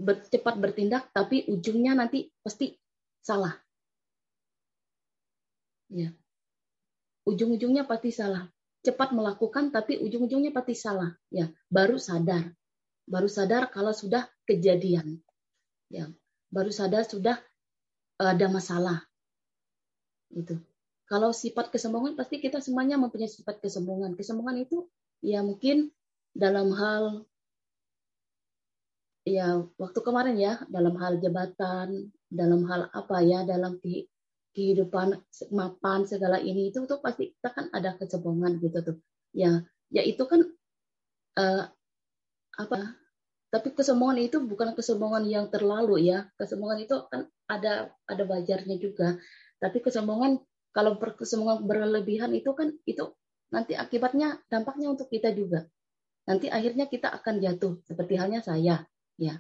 cepat 0.06 0.58
bertindak 0.58 1.14
tapi 1.14 1.46
ujungnya 1.46 1.94
nanti 1.94 2.34
pasti 2.42 2.74
salah. 3.22 3.54
Ya. 5.92 6.10
Ujung-ujungnya 7.28 7.86
pasti 7.86 8.10
salah. 8.10 8.50
Cepat 8.82 9.14
melakukan 9.14 9.70
tapi 9.70 10.02
ujung-ujungnya 10.02 10.50
pasti 10.50 10.74
salah. 10.74 11.14
Ya 11.30 11.54
baru 11.70 12.02
sadar. 12.02 12.50
Baru 13.06 13.30
sadar 13.30 13.70
kalau 13.70 13.94
sudah 13.94 14.26
kejadian. 14.50 15.22
Ya 15.94 16.10
baru 16.50 16.74
sadar 16.74 17.06
sudah 17.06 17.38
ada 18.18 18.48
masalah. 18.50 19.06
Itu 20.34 20.58
kalau 21.06 21.36
sifat 21.36 21.70
kesombongan 21.70 22.16
pasti 22.16 22.40
kita 22.40 22.64
semuanya 22.64 22.98
mempunyai 22.98 23.30
sifat 23.30 23.62
kesombongan. 23.62 24.18
Kesombongan 24.18 24.66
itu 24.66 24.90
ya 25.22 25.46
mungkin 25.46 25.94
dalam 26.32 26.72
hal 26.72 27.28
ya 29.28 29.62
waktu 29.78 30.00
kemarin 30.02 30.36
ya 30.40 30.54
dalam 30.72 30.98
hal 30.98 31.22
jabatan 31.22 32.10
dalam 32.32 32.66
hal 32.66 32.90
apa 32.90 33.22
ya 33.22 33.44
dalam 33.46 33.78
kehidupan 34.56 35.20
mapan 35.52 36.04
segala 36.08 36.40
ini 36.40 36.72
itu 36.72 36.84
tuh 36.88 37.00
pasti 37.00 37.32
kita 37.36 37.50
kan 37.52 37.66
ada 37.72 37.96
kesombongan 37.96 38.60
gitu 38.60 38.80
tuh. 38.84 38.98
Ya 39.32 39.64
ya 39.92 40.04
itu 40.04 40.24
kan 40.28 40.44
uh, 41.40 41.64
apa 42.60 42.80
tapi 43.52 43.76
kesombongan 43.76 44.20
itu 44.32 44.40
bukan 44.44 44.72
kesombongan 44.76 45.24
yang 45.28 45.46
terlalu 45.52 46.08
ya. 46.08 46.28
Kesombongan 46.40 46.80
itu 46.84 46.96
kan 47.12 47.28
ada 47.48 47.92
ada 48.08 48.24
wajarnya 48.24 48.80
juga. 48.80 49.20
Tapi 49.60 49.84
kesombongan 49.84 50.40
kalau 50.72 50.96
kesombongan 51.00 51.68
berlebihan 51.68 52.32
itu 52.32 52.52
kan 52.56 52.72
itu 52.88 53.12
nanti 53.52 53.76
akibatnya 53.76 54.40
dampaknya 54.48 54.96
untuk 54.96 55.12
kita 55.12 55.36
juga. 55.36 55.68
Nanti 56.26 56.48
akhirnya 56.48 56.86
kita 56.86 57.10
akan 57.10 57.42
jatuh 57.42 57.82
seperti 57.86 58.14
halnya 58.18 58.42
saya, 58.46 58.86
ya. 59.18 59.38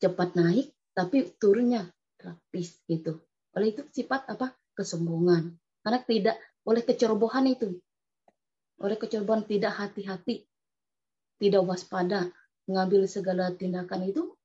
Cepat 0.00 0.36
naik 0.36 0.72
tapi 0.96 1.36
turunnya 1.36 1.88
rapis 2.20 2.80
gitu. 2.88 3.20
Oleh 3.56 3.72
itu 3.72 3.84
sifat 3.92 4.28
apa? 4.32 4.52
kesombongan. 4.76 5.56
Karena 5.80 6.00
tidak 6.04 6.36
oleh 6.68 6.84
kecerobohan 6.84 7.48
itu. 7.48 7.80
Oleh 8.76 9.00
kecerobohan 9.00 9.48
tidak 9.48 9.72
hati-hati, 9.72 10.44
tidak 11.40 11.64
waspada, 11.64 12.28
mengambil 12.68 13.08
segala 13.08 13.56
tindakan 13.56 14.04
itu 14.04 14.36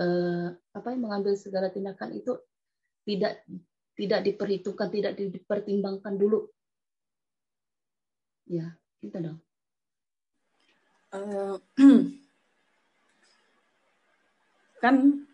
eh, 0.00 0.56
apa 0.56 0.88
mengambil 0.96 1.36
segala 1.36 1.68
tindakan 1.68 2.16
itu 2.16 2.32
tidak 3.04 3.44
tidak 3.92 4.24
diperhitungkan, 4.24 4.88
tidak 4.88 5.12
dipertimbangkan 5.20 6.16
dulu 6.16 6.48
Ya, 8.44 8.76
itu 9.00 9.16
dong. 9.16 9.40
Uh, 11.14 11.54
kan 14.82 15.24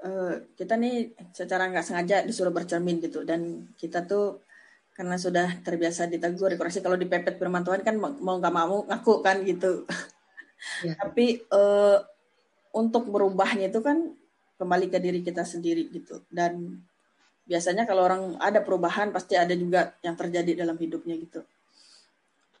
uh, 0.00 0.34
kita 0.56 0.74
nih 0.80 1.12
secara 1.36 1.68
nggak 1.68 1.84
sengaja 1.84 2.24
disuruh 2.24 2.50
bercermin 2.50 2.98
gitu 3.04 3.22
dan 3.22 3.68
kita 3.76 4.08
tuh 4.08 4.40
karena 4.92 5.16
sudah 5.16 5.60
terbiasa 5.60 6.08
ditegur 6.08 6.52
dikoreksi 6.52 6.80
kalau 6.84 6.96
dipepet 6.96 7.36
firman 7.36 7.64
Tuhan 7.64 7.84
kan 7.84 7.96
mau 8.00 8.36
nggak 8.40 8.54
mau 8.56 8.84
ngaku 8.88 9.14
kan 9.20 9.40
gitu. 9.44 9.84
Ya. 10.84 10.96
Tapi 11.00 11.44
uh, 11.52 12.00
untuk 12.72 13.08
berubahnya 13.12 13.68
itu 13.68 13.84
kan 13.84 14.16
kembali 14.56 14.88
ke 14.88 14.98
diri 15.00 15.20
kita 15.20 15.44
sendiri 15.44 15.92
gitu 15.92 16.24
dan 16.32 16.80
biasanya 17.44 17.84
kalau 17.84 18.06
orang 18.06 18.22
ada 18.38 18.62
perubahan 18.62 19.10
pasti 19.10 19.34
ada 19.34 19.52
juga 19.52 19.92
yang 20.00 20.16
terjadi 20.16 20.64
dalam 20.64 20.76
hidupnya 20.80 21.20
gitu. 21.20 21.44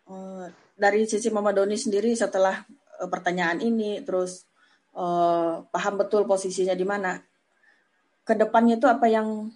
Eh, 0.02 0.46
dari 0.74 1.06
sisi 1.06 1.30
Mama 1.30 1.54
Doni 1.54 1.78
sendiri 1.78 2.10
setelah 2.18 2.58
uh, 2.98 3.06
pertanyaan 3.06 3.62
ini 3.62 4.02
terus 4.02 4.50
uh, 4.98 5.62
paham 5.70 5.94
betul 5.94 6.26
posisinya 6.26 6.74
di 6.74 6.82
mana 6.82 7.22
ke 8.26 8.34
depannya 8.34 8.82
itu 8.82 8.90
apa 8.90 9.06
yang 9.06 9.46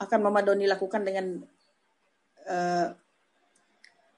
akan 0.00 0.20
Mama 0.20 0.40
Doni 0.40 0.68
lakukan 0.68 1.04
dengan 1.04 1.40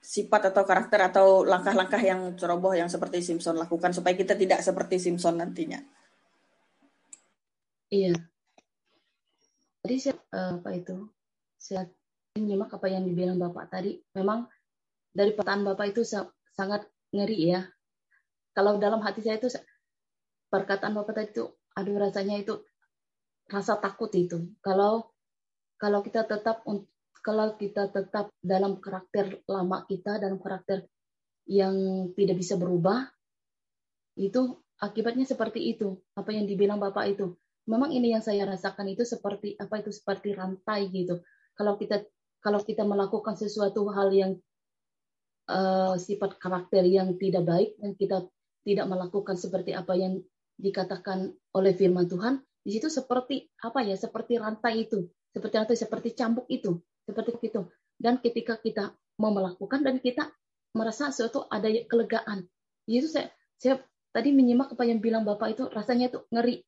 sifat 0.02 0.50
atau 0.50 0.66
karakter 0.66 0.98
atau 0.98 1.46
langkah-langkah 1.46 2.02
yang 2.02 2.34
ceroboh 2.34 2.74
yang 2.74 2.90
seperti 2.90 3.22
Simpson 3.22 3.54
lakukan 3.54 3.94
supaya 3.94 4.18
kita 4.18 4.34
tidak 4.34 4.66
seperti 4.66 4.98
Simpson 4.98 5.38
nantinya. 5.38 5.78
Iya. 7.86 8.18
Tadi 9.78 9.94
saya 10.02 10.18
apa 10.58 10.74
itu? 10.74 11.06
Saya 11.54 11.86
menyimak 12.34 12.74
apa 12.74 12.90
yang 12.90 13.06
dibilang 13.06 13.38
Bapak 13.38 13.70
tadi. 13.70 13.94
Memang 14.18 14.50
dari 15.16 15.32
perkataan 15.32 15.64
Bapak 15.64 15.96
itu 15.96 16.04
sangat 16.52 16.84
ngeri 17.16 17.56
ya. 17.56 17.64
Kalau 18.52 18.76
dalam 18.76 19.00
hati 19.00 19.24
saya 19.24 19.40
itu 19.40 19.48
perkataan 20.52 20.92
Bapak 20.92 21.16
tadi 21.16 21.32
itu 21.32 21.44
aduh 21.76 21.96
rasanya 21.96 22.36
itu 22.36 22.60
rasa 23.48 23.80
takut 23.80 24.12
itu. 24.12 24.52
Kalau 24.60 25.16
kalau 25.80 26.04
kita 26.04 26.28
tetap 26.28 26.64
kalau 27.24 27.56
kita 27.56 27.88
tetap 27.90 28.32
dalam 28.38 28.78
karakter 28.78 29.40
lama 29.48 29.84
kita 29.88 30.20
dalam 30.20 30.38
karakter 30.38 30.84
yang 31.46 32.08
tidak 32.14 32.36
bisa 32.38 32.54
berubah 32.54 33.06
itu 34.16 34.56
akibatnya 34.80 35.28
seperti 35.28 35.76
itu 35.76 36.00
apa 36.16 36.32
yang 36.32 36.48
dibilang 36.48 36.80
bapak 36.80 37.18
itu 37.18 37.36
memang 37.68 37.92
ini 37.92 38.16
yang 38.16 38.24
saya 38.24 38.46
rasakan 38.48 38.88
itu 38.94 39.04
seperti 39.04 39.58
apa 39.58 39.82
itu 39.82 39.90
seperti 39.92 40.32
rantai 40.32 40.88
gitu 40.90 41.20
kalau 41.58 41.74
kita 41.76 42.06
kalau 42.40 42.62
kita 42.62 42.86
melakukan 42.86 43.34
sesuatu 43.34 43.90
hal 43.90 44.14
yang 44.14 44.32
uh, 45.50 45.94
sifat 45.98 46.38
karakter 46.38 46.82
yang 46.86 47.14
tidak 47.18 47.46
baik 47.46 47.70
dan 47.78 47.94
kita 47.94 48.26
tidak 48.66 48.86
melakukan 48.90 49.38
seperti 49.38 49.72
apa 49.72 49.94
yang 49.94 50.18
dikatakan 50.58 51.30
oleh 51.54 51.72
firman 51.76 52.10
Tuhan, 52.10 52.42
di 52.66 52.70
situ 52.74 52.90
seperti 52.90 53.46
apa 53.62 53.84
ya? 53.86 53.94
Seperti 53.94 54.42
rantai 54.42 54.88
itu, 54.88 55.06
seperti 55.30 55.54
rantai, 55.54 55.76
seperti 55.78 56.08
cambuk 56.18 56.50
itu, 56.50 56.82
seperti 57.06 57.38
itu. 57.38 57.62
Dan 57.94 58.18
ketika 58.18 58.58
kita 58.58 58.90
mau 59.22 59.30
melakukan 59.30 59.86
dan 59.86 60.02
kita 60.02 60.28
merasa 60.74 61.14
sesuatu 61.14 61.46
ada 61.48 61.70
kelegaan, 61.86 62.44
itu 62.90 63.06
saya, 63.06 63.30
saya 63.56 63.80
tadi 64.10 64.34
menyimak 64.34 64.74
apa 64.74 64.82
yang 64.82 64.98
bilang 64.98 65.22
Bapak 65.22 65.54
itu 65.54 65.64
rasanya 65.70 66.10
itu 66.10 66.26
ngeri. 66.34 66.66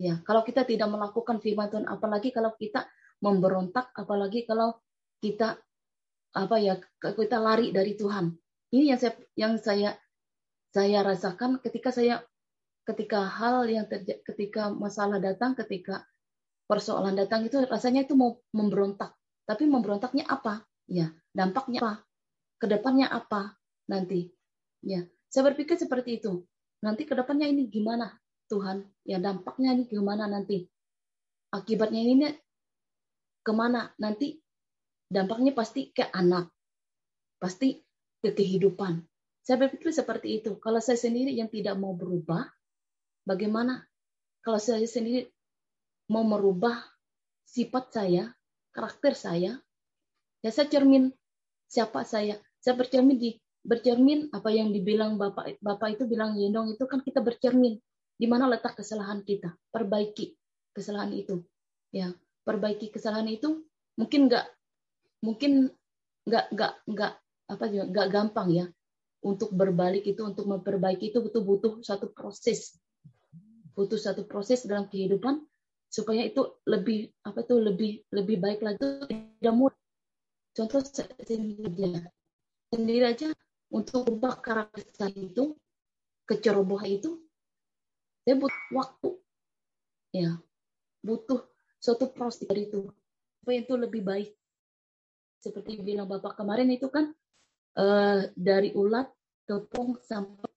Ya, 0.00 0.18
kalau 0.26 0.42
kita 0.42 0.66
tidak 0.66 0.90
melakukan 0.90 1.38
firman 1.38 1.70
Tuhan, 1.70 1.86
apalagi 1.86 2.34
kalau 2.34 2.50
kita 2.58 2.88
memberontak, 3.22 3.94
apalagi 3.94 4.42
kalau 4.42 4.80
kita 5.22 5.60
apa 6.34 6.56
ya 6.58 6.74
kita 7.00 7.38
lari 7.38 7.70
dari 7.70 7.94
Tuhan. 7.94 8.34
Ini 8.74 8.94
yang 8.94 8.98
saya 8.98 9.14
yang 9.38 9.54
saya 9.62 9.90
saya 10.74 11.06
rasakan 11.06 11.62
ketika 11.62 11.94
saya 11.94 12.26
ketika 12.84 13.24
hal 13.24 13.64
yang 13.70 13.86
terjadi, 13.86 14.20
ketika 14.26 14.68
masalah 14.74 15.22
datang, 15.22 15.54
ketika 15.54 16.04
persoalan 16.66 17.16
datang 17.16 17.46
itu 17.46 17.62
rasanya 17.64 18.04
itu 18.04 18.18
mau 18.18 18.42
memberontak. 18.52 19.14
Tapi 19.46 19.64
memberontaknya 19.70 20.26
apa? 20.28 20.66
Ya, 20.90 21.14
dampaknya 21.32 21.80
apa? 21.80 21.94
Ke 22.60 22.66
depannya 22.68 23.08
apa 23.08 23.56
nanti? 23.88 24.28
Ya, 24.84 25.06
saya 25.32 25.48
berpikir 25.52 25.80
seperti 25.80 26.20
itu. 26.20 26.44
Nanti 26.84 27.08
ke 27.08 27.16
depannya 27.16 27.48
ini 27.48 27.72
gimana 27.72 28.12
Tuhan? 28.52 28.84
Ya, 29.06 29.16
dampaknya 29.16 29.72
ini 29.72 29.88
gimana 29.88 30.28
nanti? 30.28 30.68
Akibatnya 31.54 32.02
ini 32.04 32.28
ke 33.40 33.52
mana? 33.54 33.92
Nanti 33.96 34.43
dampaknya 35.10 35.52
pasti 35.52 35.90
ke 35.90 36.08
anak, 36.10 36.50
pasti 37.40 37.80
ke 38.20 38.30
kehidupan. 38.32 39.04
Saya 39.44 39.60
berpikir 39.60 39.92
seperti 39.92 40.40
itu. 40.40 40.56
Kalau 40.56 40.80
saya 40.80 40.96
sendiri 40.96 41.36
yang 41.36 41.52
tidak 41.52 41.76
mau 41.76 41.92
berubah, 41.92 42.48
Bagaimana 43.24 43.80
kalau 44.44 44.60
saya 44.60 44.84
sendiri 44.84 45.32
mau 46.12 46.20
merubah 46.28 46.76
sifat 47.48 47.84
saya, 47.88 48.24
karakter 48.68 49.16
saya, 49.16 49.56
ya 50.44 50.50
saya 50.52 50.68
cermin 50.68 51.08
siapa 51.64 52.04
saya. 52.04 52.36
Saya 52.60 52.76
bercermin 52.76 53.16
di 53.16 53.40
bercermin 53.64 54.28
apa 54.36 54.52
yang 54.52 54.76
dibilang 54.76 55.16
Bapak 55.16 55.56
Bapak 55.64 55.96
itu 55.96 56.04
bilang 56.04 56.36
Yendong 56.36 56.76
itu 56.76 56.84
kan 56.84 57.00
kita 57.00 57.24
bercermin 57.24 57.80
di 58.20 58.26
mana 58.28 58.44
letak 58.44 58.76
kesalahan 58.76 59.24
kita, 59.24 59.56
perbaiki 59.72 60.36
kesalahan 60.76 61.16
itu. 61.16 61.40
Ya, 61.88 62.12
perbaiki 62.44 62.92
kesalahan 62.92 63.32
itu 63.32 63.64
mungkin 63.96 64.28
nggak 64.28 64.44
mungkin 65.24 65.72
nggak 66.28 66.44
nggak 66.52 66.72
nggak 66.92 67.12
apa 67.48 67.64
juga 67.72 67.84
nggak 67.88 68.08
gampang 68.12 68.48
ya 68.52 68.66
untuk 69.24 69.56
berbalik 69.56 70.04
itu 70.04 70.20
untuk 70.20 70.44
memperbaiki 70.44 71.08
itu 71.08 71.24
butuh 71.24 71.40
butuh 71.40 71.72
satu 71.80 72.12
proses. 72.12 72.76
Butuh 73.72 73.96
satu 73.96 74.28
proses 74.28 74.68
dalam 74.68 74.86
kehidupan 74.86 75.40
supaya 75.88 76.28
itu 76.28 76.44
lebih 76.68 77.08
apa 77.24 77.40
itu 77.40 77.56
lebih 77.56 77.90
lebih 78.12 78.36
baik 78.38 78.60
lagi 78.60 78.84
tidak 79.08 79.54
mudah. 79.56 79.80
Contoh 80.54 80.84
sendiri 80.84 81.64
aja. 81.66 82.04
Sendiri 82.70 83.04
aja 83.08 83.28
untuk 83.72 84.06
ubah 84.06 84.38
karakter 84.44 84.84
saya 84.92 85.16
itu 85.16 85.56
kecerobohan 86.28 87.00
itu 87.00 87.10
saya 88.28 88.36
butuh 88.36 88.64
waktu. 88.76 89.10
Ya 90.14 90.36
butuh 91.00 91.42
suatu 91.80 92.12
proses 92.12 92.44
dari 92.48 92.68
itu 92.68 92.88
supaya 93.40 93.60
itu 93.60 93.74
lebih 93.76 94.00
baik 94.04 94.32
seperti 95.44 95.84
bilang 95.84 96.08
bapak 96.08 96.40
kemarin 96.40 96.72
itu 96.72 96.88
kan 96.88 97.12
uh, 97.76 98.20
dari 98.32 98.72
ulat 98.72 99.12
tepung 99.44 100.00
sampai 100.00 100.48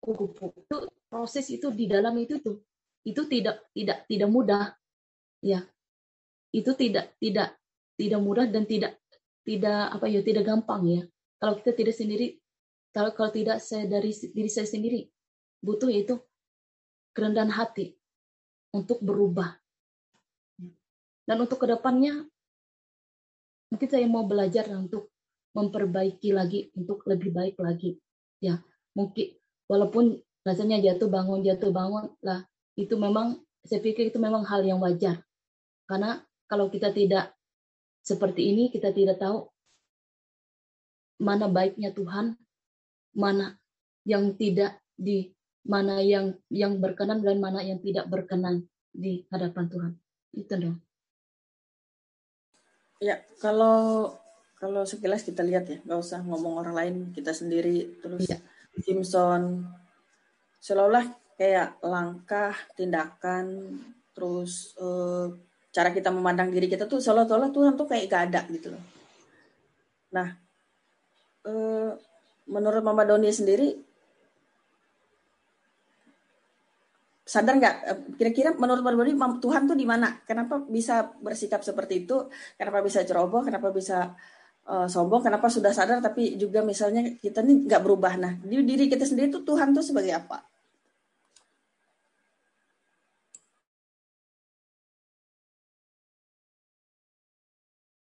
kupu 0.00 0.56
itu 0.56 0.76
proses 1.12 1.44
itu 1.52 1.68
di 1.76 1.84
dalam 1.84 2.16
itu 2.16 2.40
tuh 2.40 2.56
itu 3.04 3.28
tidak 3.28 3.68
tidak 3.76 4.08
tidak 4.08 4.28
mudah. 4.32 4.64
Ya. 5.44 5.64
Itu 6.50 6.72
tidak 6.72 7.20
tidak 7.20 7.56
tidak 8.00 8.20
mudah 8.20 8.48
dan 8.48 8.64
tidak 8.64 8.96
tidak 9.44 9.92
apa 9.92 10.06
ya 10.08 10.24
tidak 10.24 10.48
gampang 10.48 10.82
ya. 10.88 11.02
Kalau 11.36 11.60
kita 11.60 11.76
tidak 11.76 11.94
sendiri 11.96 12.40
kalau 12.90 13.12
kalau 13.12 13.30
tidak 13.30 13.60
saya 13.60 13.84
dari 13.86 14.10
diri 14.10 14.50
saya 14.50 14.66
sendiri 14.66 15.04
butuh 15.60 15.92
itu 15.92 16.16
kerendahan 17.12 17.52
hati 17.52 17.92
untuk 18.72 19.04
berubah. 19.04 19.52
Dan 21.28 21.36
untuk 21.46 21.62
ke 21.62 21.66
depannya 21.70 22.26
mungkin 23.70 23.88
saya 23.88 24.06
mau 24.10 24.26
belajar 24.26 24.66
untuk 24.74 25.14
memperbaiki 25.54 26.34
lagi 26.34 26.70
untuk 26.74 27.06
lebih 27.06 27.30
baik 27.30 27.56
lagi. 27.62 27.98
Ya 28.42 28.58
mungkin 28.94 29.38
walaupun 29.70 30.18
rasanya 30.42 30.82
jatuh 30.82 31.06
bangun 31.06 31.46
jatuh 31.46 31.70
bangun 31.70 32.10
lah 32.26 32.44
itu 32.74 32.98
memang 32.98 33.38
saya 33.62 33.78
pikir 33.78 34.10
itu 34.10 34.18
memang 34.18 34.42
hal 34.46 34.66
yang 34.66 34.82
wajar. 34.82 35.22
Karena 35.86 36.18
kalau 36.50 36.70
kita 36.70 36.90
tidak 36.90 37.34
seperti 38.02 38.50
ini 38.50 38.74
kita 38.74 38.90
tidak 38.90 39.22
tahu 39.22 39.46
mana 41.20 41.46
baiknya 41.46 41.94
Tuhan 41.94 42.34
mana 43.14 43.58
yang 44.08 44.34
tidak 44.34 44.80
di 44.96 45.30
mana 45.60 46.00
yang 46.00 46.34
yang 46.48 46.80
berkenan 46.80 47.20
dan 47.20 47.36
mana 47.36 47.60
yang 47.60 47.78
tidak 47.84 48.08
berkenan 48.08 48.66
di 48.90 49.28
hadapan 49.28 49.66
Tuhan. 49.68 49.92
Itu 50.32 50.54
dong 50.56 50.89
ya 53.00 53.16
kalau 53.40 54.12
kalau 54.60 54.84
sekilas 54.84 55.24
kita 55.24 55.40
lihat 55.40 55.64
ya 55.66 55.78
nggak 55.80 56.00
usah 56.00 56.20
ngomong 56.20 56.60
orang 56.60 56.74
lain 56.76 56.94
kita 57.16 57.32
sendiri 57.32 57.98
terus 58.04 58.28
ya. 58.28 58.38
Simpson 58.80 59.66
seolah-olah 60.60 61.08
kayak 61.40 61.80
langkah, 61.80 62.52
tindakan, 62.76 63.80
terus 64.12 64.76
uh, 64.76 65.32
cara 65.72 65.88
kita 65.88 66.12
memandang 66.12 66.52
diri 66.52 66.68
kita 66.68 66.84
tuh 66.84 67.00
seolah-olah 67.00 67.48
Tuhan 67.48 67.74
tuh 67.80 67.88
kayak 67.88 68.04
gak 68.12 68.22
ada 68.28 68.40
gitu 68.52 68.76
loh. 68.76 68.84
Nah, 70.12 70.28
uh, 71.48 71.96
menurut 72.44 72.84
Mama 72.84 73.08
Doni 73.08 73.32
sendiri, 73.32 73.72
sadar 77.30 77.54
nggak? 77.62 77.76
Eh, 77.86 77.98
kira-kira 78.18 78.50
menurut 78.58 78.82
Doni 78.82 79.14
Tuhan 79.38 79.70
tuh 79.70 79.78
di 79.78 79.86
mana? 79.86 80.18
Kenapa 80.26 80.58
bisa 80.66 81.14
bersikap 81.22 81.62
seperti 81.62 82.02
itu? 82.02 82.26
Kenapa 82.58 82.82
bisa 82.82 83.06
ceroboh? 83.06 83.46
Kenapa 83.46 83.70
bisa 83.70 84.18
uh, 84.66 84.86
sombong, 84.90 85.22
kenapa 85.22 85.46
sudah 85.46 85.70
sadar 85.70 86.02
tapi 86.02 86.34
juga 86.34 86.66
misalnya 86.66 87.14
kita 87.22 87.46
ini 87.46 87.70
nggak 87.70 87.82
berubah. 87.86 88.14
Nah, 88.18 88.32
di 88.42 88.62
diri 88.66 88.90
kita 88.90 89.06
sendiri 89.06 89.30
tuh 89.30 89.42
Tuhan 89.46 89.70
tuh 89.70 89.84
sebagai 89.86 90.14
apa? 90.14 90.42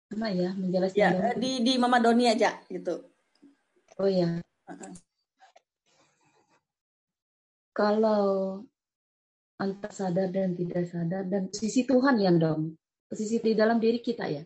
Sama 0.07 0.31
ya 0.33 0.49
menjelaskan. 0.55 0.97
Ya, 0.97 1.11
di 1.35 1.61
di 1.61 1.73
Mama 1.77 1.99
Doni 1.99 2.25
aja 2.31 2.57
gitu. 2.71 3.05
Oh 3.97 4.09
ya. 4.09 4.39
Kalau 7.77 8.65
antara 9.57 9.93
sadar 9.93 10.29
dan 10.29 10.53
tidak 10.53 10.85
sadar 10.85 11.23
dan 11.25 11.49
sisi 11.49 11.85
Tuhan 11.85 12.21
yang 12.21 12.37
dong, 12.37 12.77
posisi 13.09 13.41
di 13.41 13.57
dalam 13.57 13.81
diri 13.81 13.99
kita 14.01 14.25
ya. 14.29 14.43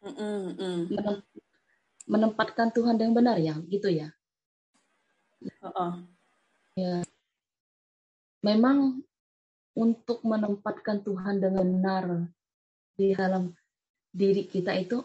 Mm 0.00 0.56
-mm 0.56 1.20
menempatkan 2.10 2.74
Tuhan 2.74 2.98
yang 2.98 3.14
benar 3.14 3.38
ya, 3.38 3.54
gitu 3.70 3.86
ya. 3.86 4.10
Uh 5.46 5.66
-uh. 5.70 5.92
Ya. 6.74 7.06
Memang 8.42 9.06
untuk 9.78 10.18
menempatkan 10.26 11.06
Tuhan 11.06 11.38
dengan 11.38 11.62
benar 11.62 12.04
di 12.98 13.14
dalam 13.14 13.54
diri 14.10 14.42
kita 14.50 14.74
itu, 14.74 14.98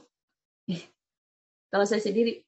eh, 0.66 0.82
kalau 1.70 1.86
saya 1.86 2.02
sendiri 2.02 2.42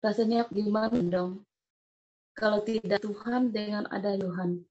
rasanya 0.00 0.48
gimana 0.48 0.96
dong? 1.04 1.44
Kalau 2.38 2.62
tidak 2.62 3.02
Tuhan 3.02 3.50
dengan 3.50 3.90
ada 3.90 4.14
Tuhan, 4.14 4.62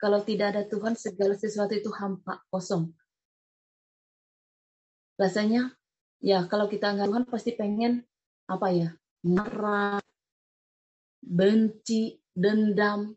kalau 0.00 0.24
tidak 0.24 0.56
ada 0.56 0.62
Tuhan 0.64 0.96
segala 0.96 1.36
sesuatu 1.36 1.76
itu 1.76 1.92
hampa 1.92 2.40
kosong. 2.48 2.88
Rasanya 5.20 5.76
ya 6.24 6.48
kalau 6.48 6.64
kita 6.64 6.96
nggak 6.96 7.12
Tuhan 7.12 7.24
pasti 7.28 7.52
pengen 7.52 8.00
apa 8.48 8.72
ya 8.72 8.88
marah 9.28 10.00
benci 11.20 12.16
dendam 12.32 13.12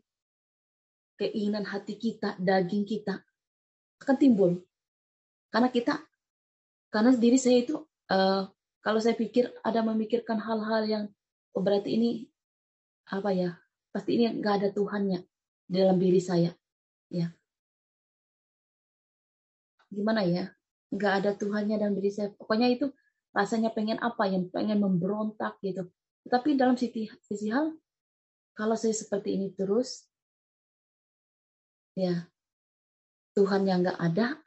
keinginan 1.16 1.64
hati 1.64 1.96
kita 1.96 2.36
daging 2.36 2.84
kita 2.84 3.24
akan 4.04 4.16
timbul. 4.20 4.52
Karena 5.48 5.72
kita 5.72 6.04
karena 6.92 7.16
diri 7.16 7.40
saya 7.40 7.64
itu 7.64 7.80
uh, 8.12 8.52
kalau 8.84 9.00
saya 9.00 9.16
pikir 9.16 9.48
ada 9.64 9.80
memikirkan 9.80 10.36
hal-hal 10.44 10.84
yang 10.84 11.04
oh 11.56 11.64
berarti 11.64 11.96
ini 11.96 12.28
apa 13.08 13.32
ya 13.32 13.63
pasti 13.94 14.18
ini 14.18 14.42
nggak 14.42 14.54
ada 14.58 14.68
Tuhannya 14.74 15.22
dalam 15.70 15.96
diri 16.02 16.18
saya 16.18 16.50
ya 17.14 17.30
gimana 19.94 20.26
ya 20.26 20.50
nggak 20.94 21.12
ada 21.22 21.30
Tuhannya 21.34 21.76
dalam 21.82 21.98
diri 21.98 22.10
saya. 22.14 22.30
Pokoknya 22.30 22.70
itu 22.70 22.86
rasanya 23.34 23.74
pengen 23.74 23.98
apa 23.98 24.30
yang 24.30 24.46
pengen 24.48 24.78
memberontak 24.78 25.58
gitu. 25.60 25.90
Tapi 26.30 26.54
dalam 26.54 26.78
sisi, 26.78 27.10
sisi 27.26 27.50
hal, 27.50 27.74
kalau 28.54 28.78
saya 28.78 28.94
seperti 28.94 29.34
ini 29.34 29.50
terus, 29.52 30.06
ya 31.98 32.30
Tuhan 33.34 33.66
yang 33.66 33.82
nggak 33.82 33.98
ada, 33.98 34.38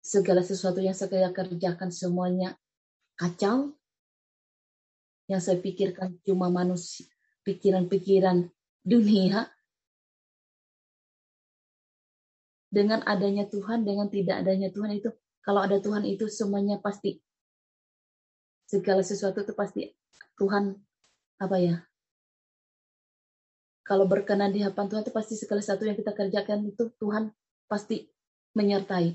segala 0.00 0.40
sesuatu 0.46 0.78
yang 0.78 0.94
saya 0.94 1.34
kerjakan 1.34 1.90
semuanya 1.90 2.54
kacau, 3.18 3.74
yang 5.26 5.42
saya 5.42 5.58
pikirkan 5.58 6.22
cuma 6.22 6.46
manusia, 6.48 7.10
pikiran-pikiran 7.46 8.50
dunia, 8.82 9.46
dengan 12.66 13.00
adanya 13.06 13.46
Tuhan, 13.46 13.86
dengan 13.86 14.10
tidak 14.10 14.42
adanya 14.42 14.68
Tuhan 14.74 14.98
itu, 14.98 15.14
kalau 15.40 15.62
ada 15.62 15.78
Tuhan 15.78 16.02
itu 16.04 16.26
semuanya 16.26 16.82
pasti, 16.82 17.22
segala 18.66 19.00
sesuatu 19.06 19.46
itu 19.46 19.54
pasti 19.54 19.94
Tuhan 20.36 20.74
apa 21.38 21.56
ya 21.62 21.86
kalau 23.86 24.10
berkenan 24.10 24.50
di 24.50 24.66
hadapan 24.66 24.90
Tuhan 24.90 25.02
itu 25.06 25.14
pasti 25.14 25.38
segala 25.38 25.62
sesuatu 25.62 25.86
yang 25.86 25.94
kita 25.94 26.10
kerjakan 26.10 26.66
itu 26.66 26.90
Tuhan 26.98 27.30
pasti 27.70 28.10
menyertai. 28.58 29.14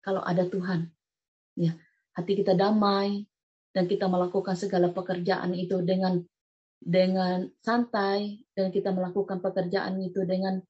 Kalau 0.00 0.24
ada 0.24 0.48
Tuhan, 0.48 0.88
ya 1.60 1.76
hati 2.16 2.32
kita 2.40 2.56
damai 2.56 3.28
dan 3.76 3.84
kita 3.84 4.08
melakukan 4.08 4.56
segala 4.56 4.88
pekerjaan 4.88 5.52
itu 5.52 5.84
dengan 5.84 6.24
dengan 6.78 7.50
santai 7.60 8.46
dan 8.54 8.70
kita 8.70 8.94
melakukan 8.94 9.42
pekerjaan 9.42 9.98
itu 9.98 10.22
dengan 10.24 10.62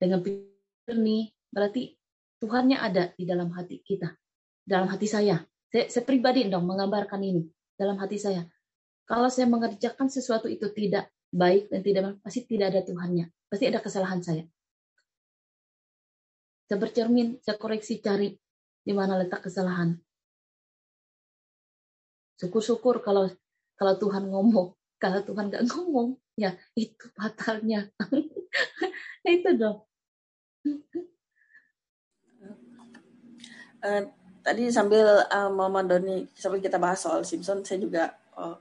dengan 0.00 0.24
jernih 0.88 1.30
berarti 1.52 1.94
Tuhannya 2.42 2.80
ada 2.80 3.14
di 3.14 3.22
dalam 3.28 3.52
hati 3.54 3.84
kita 3.84 4.10
dalam 4.64 4.90
hati 4.90 5.06
saya 5.06 5.38
saya, 5.70 5.86
saya 5.92 6.04
pribadi 6.08 6.48
dong 6.48 6.66
menggambarkan 6.66 7.20
ini 7.22 7.44
dalam 7.76 8.00
hati 8.00 8.16
saya 8.18 8.42
kalau 9.06 9.28
saya 9.28 9.46
mengerjakan 9.50 10.08
sesuatu 10.08 10.48
itu 10.48 10.72
tidak 10.72 11.12
baik 11.32 11.72
dan 11.72 11.80
tidak 11.80 12.02
pasti 12.20 12.44
tidak 12.44 12.76
ada 12.76 12.80
Tuhannya. 12.84 13.26
Pasti 13.48 13.64
ada 13.66 13.80
kesalahan 13.80 14.20
saya. 14.20 14.44
Saya 16.68 16.78
bercermin, 16.78 17.40
saya 17.40 17.56
koreksi 17.56 18.00
cari 18.00 18.36
di 18.84 18.92
mana 18.92 19.16
letak 19.20 19.48
kesalahan. 19.48 19.96
Syukur-syukur 22.40 23.00
kalau 23.04 23.28
kalau 23.76 23.94
Tuhan 23.98 24.28
ngomong, 24.28 24.72
kalau 25.02 25.18
Tuhan 25.26 25.50
nggak 25.50 25.66
ngomong, 25.66 26.14
ya 26.38 26.54
itu 26.78 27.10
fatalnya. 27.18 27.90
itu 29.26 29.50
dong. 29.58 29.82
Uh, 33.82 34.06
tadi 34.46 34.70
sambil 34.70 35.26
uh, 35.26 35.50
Mama 35.50 35.82
Doni 35.82 36.30
sambil 36.38 36.62
kita 36.62 36.78
bahas 36.78 37.02
soal 37.02 37.26
Simpson, 37.26 37.66
saya 37.66 37.82
juga 37.82 38.14
uh, 38.38 38.54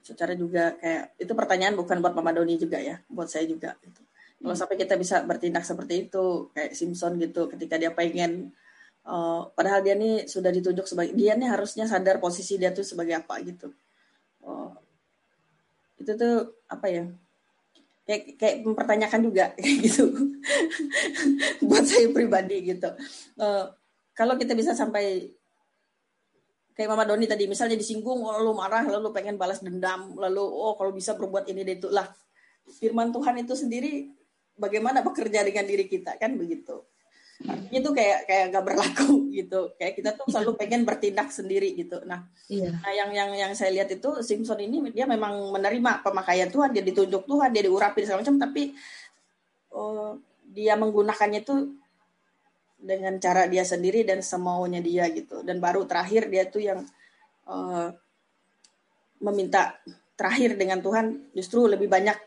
secara 0.00 0.32
juga 0.32 0.72
kayak 0.80 1.20
itu 1.20 1.32
pertanyaan 1.36 1.76
bukan 1.76 2.00
buat 2.00 2.16
Mama 2.16 2.32
Doni 2.32 2.56
juga 2.56 2.80
ya, 2.80 2.96
buat 3.12 3.28
saya 3.28 3.44
juga. 3.44 3.76
Gitu. 3.84 4.00
Kalau 4.40 4.56
sampai 4.56 4.80
kita 4.80 4.96
bisa 4.96 5.20
bertindak 5.20 5.68
seperti 5.68 6.08
itu, 6.08 6.48
kayak 6.56 6.72
Simpson 6.72 7.20
gitu, 7.20 7.46
ketika 7.52 7.76
dia 7.76 7.92
pengen, 7.92 8.56
uh, 9.04 9.52
padahal 9.52 9.84
dia 9.84 9.94
nih 10.00 10.24
sudah 10.24 10.48
ditunjuk 10.48 10.88
sebagai 10.88 11.12
dia 11.12 11.36
nih 11.36 11.52
harusnya 11.52 11.84
sadar 11.84 12.18
posisi 12.18 12.56
dia 12.56 12.72
tuh 12.72 12.88
sebagai 12.88 13.20
apa 13.20 13.36
gitu. 13.44 13.68
Itu 16.02 16.18
tuh 16.18 16.36
apa 16.66 16.86
ya? 16.90 17.04
Kayak, 18.02 18.22
kayak 18.34 18.56
mempertanyakan 18.66 19.20
juga 19.22 19.44
kayak 19.62 19.76
gitu 19.86 20.04
buat 21.62 21.86
saya 21.86 22.10
pribadi 22.10 22.74
gitu. 22.74 22.90
Uh, 23.38 23.70
kalau 24.12 24.34
kita 24.34 24.58
bisa 24.58 24.74
sampai 24.74 25.30
kayak 26.72 26.88
Mama 26.88 27.04
Doni 27.04 27.28
tadi 27.28 27.44
misalnya 27.46 27.76
disinggung 27.76 28.24
lalu 28.24 28.52
marah 28.56 28.84
lalu 28.84 29.12
pengen 29.12 29.36
balas 29.36 29.60
dendam 29.60 30.16
lalu 30.16 30.40
oh 30.40 30.74
kalau 30.76 30.92
bisa 30.92 31.12
berbuat 31.14 31.44
ini 31.52 31.62
dan 31.68 31.76
itu 31.76 31.88
lah 31.92 32.08
firman 32.80 33.12
Tuhan 33.12 33.44
itu 33.44 33.52
sendiri 33.52 34.08
bagaimana 34.56 35.04
bekerja 35.04 35.44
dengan 35.44 35.68
diri 35.68 35.84
kita 35.84 36.16
kan 36.16 36.32
begitu 36.36 36.80
itu 37.72 37.88
kayak 37.90 38.28
kayak 38.28 38.44
gak 38.52 38.64
berlaku 38.64 39.26
gitu. 39.38 39.72
Kayak 39.80 39.94
kita 39.98 40.10
tuh 40.14 40.26
selalu 40.28 40.52
pengen 40.60 40.82
bertindak 40.84 41.32
sendiri 41.32 41.72
gitu. 41.74 42.00
Nah, 42.04 42.28
iya. 42.52 42.70
nah 42.70 42.92
yang 42.92 43.10
yang 43.10 43.30
yang 43.32 43.52
saya 43.56 43.72
lihat 43.72 43.88
itu 43.90 44.20
Simpson 44.20 44.60
ini 44.60 44.92
dia 44.92 45.08
memang 45.08 45.50
menerima 45.50 46.04
pemakaian 46.04 46.52
Tuhan 46.52 46.70
dia 46.76 46.84
ditunjuk 46.84 47.24
Tuhan 47.24 47.50
dia 47.50 47.64
diurapi 47.64 48.04
segala 48.04 48.20
macam 48.22 48.36
tapi 48.38 48.76
oh, 49.72 50.20
dia 50.52 50.76
menggunakannya 50.76 51.40
itu 51.40 51.54
dengan 52.82 53.14
cara 53.22 53.46
dia 53.46 53.62
sendiri 53.62 54.02
dan 54.02 54.20
semaunya 54.20 54.84
dia 54.84 55.08
gitu. 55.08 55.40
Dan 55.40 55.62
baru 55.62 55.88
terakhir 55.88 56.28
dia 56.28 56.44
tuh 56.50 56.62
yang 56.62 56.80
uh, 57.48 57.88
meminta 59.22 59.78
terakhir 60.18 60.58
dengan 60.58 60.82
Tuhan 60.82 61.32
justru 61.32 61.64
lebih 61.64 61.86
banyak 61.88 62.18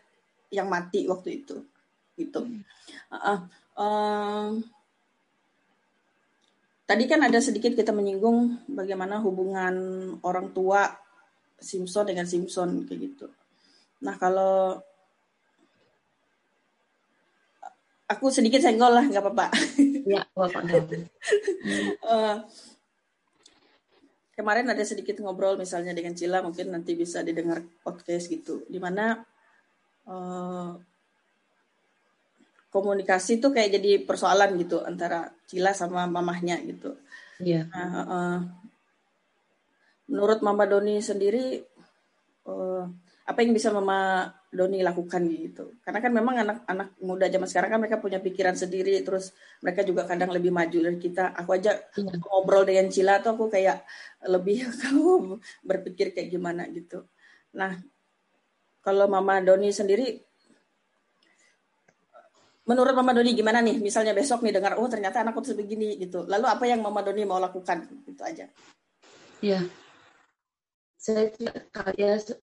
yang 0.56 0.72
mati 0.72 1.06
waktu 1.06 1.44
itu. 1.44 1.62
Gitu. 2.16 2.40
Uh, 3.12 3.46
uh, 3.76 4.56
tadi 6.86 7.04
kan 7.10 7.22
ada 7.26 7.42
sedikit 7.42 7.74
kita 7.74 7.90
menyinggung 7.90 8.70
bagaimana 8.70 9.18
hubungan 9.22 9.76
orang 10.22 10.54
tua 10.54 10.94
Simpson 11.58 12.06
dengan 12.06 12.30
Simpson 12.30 12.86
kayak 12.86 13.00
gitu. 13.02 13.28
Nah 14.06 14.16
kalau 14.22 14.78
aku 18.06 18.30
sedikit 18.30 18.62
senggol 18.62 18.94
lah 18.94 19.06
nggak 19.10 19.24
apa-apa. 19.24 19.46
Ya, 20.06 20.22
uh, 22.06 22.38
kemarin 24.38 24.70
ada 24.70 24.84
sedikit 24.86 25.18
ngobrol 25.18 25.58
misalnya 25.58 25.98
dengan 25.98 26.14
Cila 26.14 26.46
mungkin 26.46 26.70
nanti 26.70 26.94
bisa 26.94 27.26
didengar 27.26 27.66
podcast 27.82 28.30
gitu, 28.30 28.62
di 28.70 28.78
mana 28.78 29.26
uh, 30.06 30.78
komunikasi 32.76 33.40
tuh 33.40 33.56
kayak 33.56 33.80
jadi 33.80 33.92
persoalan 34.04 34.60
gitu 34.60 34.84
antara 34.84 35.32
Cila 35.48 35.72
sama 35.72 36.04
mamahnya 36.12 36.60
gitu. 36.68 37.00
Iya. 37.40 37.72
Nah, 37.72 37.90
uh, 38.04 38.40
menurut 40.12 40.44
Mama 40.44 40.68
Doni 40.68 41.00
sendiri 41.00 41.64
uh, 42.52 42.84
apa 43.26 43.40
yang 43.42 43.56
bisa 43.56 43.72
Mama 43.72 44.28
Doni 44.52 44.84
lakukan 44.84 45.24
gitu. 45.32 45.80
Karena 45.88 46.04
kan 46.04 46.12
memang 46.12 46.36
anak-anak 46.44 47.00
muda 47.00 47.32
zaman 47.32 47.48
sekarang 47.48 47.70
kan 47.72 47.80
mereka 47.80 48.04
punya 48.04 48.20
pikiran 48.20 48.60
sendiri, 48.60 49.00
terus 49.08 49.32
mereka 49.64 49.88
juga 49.88 50.04
kadang 50.04 50.36
lebih 50.36 50.52
maju 50.52 50.76
dari 50.76 51.00
kita. 51.00 51.32
Aku 51.32 51.56
aja 51.56 51.80
iya. 51.80 52.12
ngobrol 52.12 52.68
dengan 52.68 52.92
Cila 52.92 53.24
tuh 53.24 53.40
aku 53.40 53.48
kayak 53.48 53.88
lebih 54.28 54.68
kamu 54.84 55.40
berpikir 55.64 56.12
kayak 56.12 56.28
gimana 56.28 56.68
gitu. 56.76 57.08
Nah, 57.56 57.80
kalau 58.84 59.08
Mama 59.08 59.40
Doni 59.40 59.72
sendiri, 59.72 60.20
menurut 62.66 62.94
Mama 62.98 63.14
Doni 63.14 63.38
gimana 63.38 63.62
nih? 63.62 63.78
Misalnya 63.80 64.12
besok 64.12 64.42
nih 64.42 64.54
dengar, 64.58 64.78
oh 64.78 64.90
ternyata 64.90 65.22
anakku 65.22 65.42
tuh 65.42 65.58
begini 65.58 65.98
gitu. 66.02 66.26
Lalu 66.26 66.46
apa 66.50 66.66
yang 66.66 66.82
Mama 66.82 67.06
Doni 67.06 67.24
mau 67.24 67.38
lakukan? 67.38 67.86
Itu 68.06 68.22
aja. 68.26 68.50
Iya. 69.42 69.62
Saya 70.98 71.30
kayak 71.70 72.42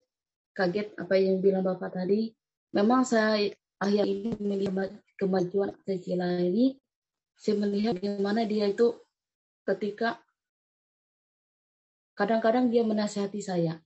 kaget 0.52 0.86
apa 1.00 1.14
yang 1.16 1.40
bilang 1.40 1.64
Bapak 1.64 1.96
tadi. 1.96 2.28
Memang 2.76 3.02
saya 3.02 3.50
akhir 3.80 4.04
ini 4.04 4.36
melihat 4.38 4.92
kemajuan 5.16 5.72
Cecila 5.88 6.38
ini, 6.38 6.76
saya 7.34 7.56
melihat 7.56 7.96
bagaimana 7.96 8.44
dia 8.44 8.68
itu 8.68 8.94
ketika 9.64 10.20
kadang-kadang 12.14 12.68
dia 12.68 12.84
menasihati 12.84 13.40
saya. 13.40 13.80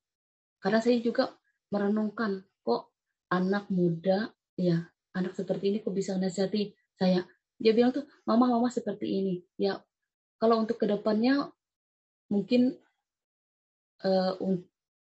Karena 0.58 0.82
saya 0.82 0.98
juga 0.98 1.30
merenungkan, 1.70 2.42
kok 2.66 2.90
anak 3.30 3.70
muda, 3.70 4.34
ya 4.58 4.82
anak 5.14 5.32
seperti 5.34 5.70
ini 5.70 5.78
kok 5.80 5.94
bisa 5.94 6.18
menasihati 6.18 6.74
saya. 6.98 7.22
Dia 7.54 7.70
bilang 7.70 7.94
tuh, 7.94 8.04
mama, 8.26 8.50
mama 8.50 8.66
seperti 8.68 9.06
ini. 9.06 9.34
Ya, 9.54 9.78
kalau 10.42 10.60
untuk 10.60 10.76
ke 10.76 10.86
depannya 10.90 11.48
mungkin 12.28 12.74
uh, 14.02 14.34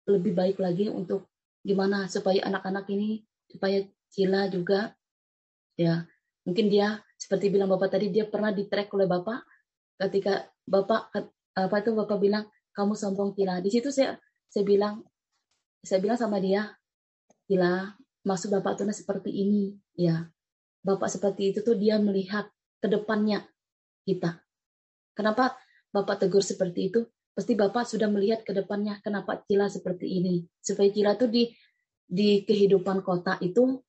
lebih 0.08 0.36
baik 0.36 0.60
lagi 0.60 0.92
untuk 0.92 1.32
gimana 1.64 2.12
supaya 2.12 2.44
anak-anak 2.44 2.86
ini 2.92 3.24
supaya 3.48 3.82
Cila 4.12 4.52
juga 4.52 4.94
ya 5.80 6.04
mungkin 6.44 6.68
dia 6.68 7.00
seperti 7.16 7.50
bilang 7.50 7.72
bapak 7.72 7.98
tadi 7.98 8.12
dia 8.12 8.28
pernah 8.28 8.52
di 8.52 8.68
track 8.68 8.92
oleh 8.94 9.08
bapak 9.08 9.48
ketika 9.96 10.44
bapak 10.68 11.10
apa 11.56 11.76
itu 11.80 11.92
bapak 11.96 12.18
bilang 12.20 12.46
kamu 12.76 12.94
sombong 12.94 13.32
Cila 13.34 13.64
di 13.64 13.72
situ 13.72 13.90
saya 13.90 14.20
saya 14.52 14.68
bilang 14.68 15.02
saya 15.82 16.04
bilang 16.04 16.20
sama 16.20 16.44
dia 16.44 16.68
Cila 17.48 17.96
maksud 18.24 18.50
bapak 18.52 18.80
tuh 18.80 18.90
seperti 18.92 19.32
ini 19.32 19.76
ya. 19.96 20.28
Bapak 20.84 21.08
seperti 21.08 21.56
itu 21.56 21.60
tuh 21.64 21.80
dia 21.80 21.96
melihat 21.96 22.52
ke 22.84 22.92
depannya 22.92 23.48
kita. 24.04 24.44
Kenapa 25.16 25.56
bapak 25.96 26.28
tegur 26.28 26.44
seperti 26.44 26.92
itu? 26.92 27.08
Pasti 27.34 27.58
Bapak 27.58 27.90
sudah 27.90 28.06
melihat 28.14 28.46
ke 28.46 28.54
depannya 28.54 29.02
kenapa 29.02 29.42
Cila 29.50 29.66
seperti 29.66 30.06
ini. 30.06 30.46
Supaya 30.62 30.94
Cila 30.94 31.18
tuh 31.18 31.34
di 31.34 31.50
di 32.06 32.46
kehidupan 32.46 33.02
kota 33.02 33.42
itu 33.42 33.82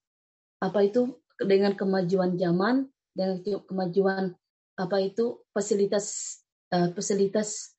apa 0.64 0.80
itu 0.80 1.20
dengan 1.36 1.76
kemajuan 1.76 2.40
zaman 2.40 2.88
dengan 3.12 3.44
kemajuan 3.44 4.32
apa 4.80 4.96
itu 5.02 5.44
fasilitas 5.52 6.40
uh, 6.72 6.88
fasilitas 6.96 7.76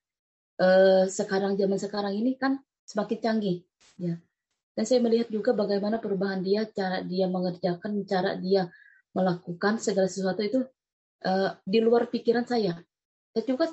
uh, 0.61 1.09
sekarang 1.09 1.57
zaman 1.57 1.79
sekarang 1.81 2.13
ini 2.13 2.37
kan 2.37 2.61
semakin 2.85 3.17
canggih 3.19 3.57
ya 3.97 4.21
dan 4.75 4.83
saya 4.83 4.99
melihat 4.99 5.31
juga 5.31 5.55
bagaimana 5.55 6.03
perubahan 6.03 6.43
dia 6.43 6.67
cara 6.67 6.99
dia 6.99 7.31
mengerjakan 7.31 8.03
cara 8.03 8.35
dia 8.35 8.67
melakukan 9.15 9.79
segala 9.79 10.11
sesuatu 10.11 10.43
itu 10.43 10.59
uh, 11.23 11.55
di 11.63 11.79
luar 11.79 12.11
pikiran 12.11 12.43
saya. 12.43 12.75
Saya 13.31 13.43
juga 13.47 13.71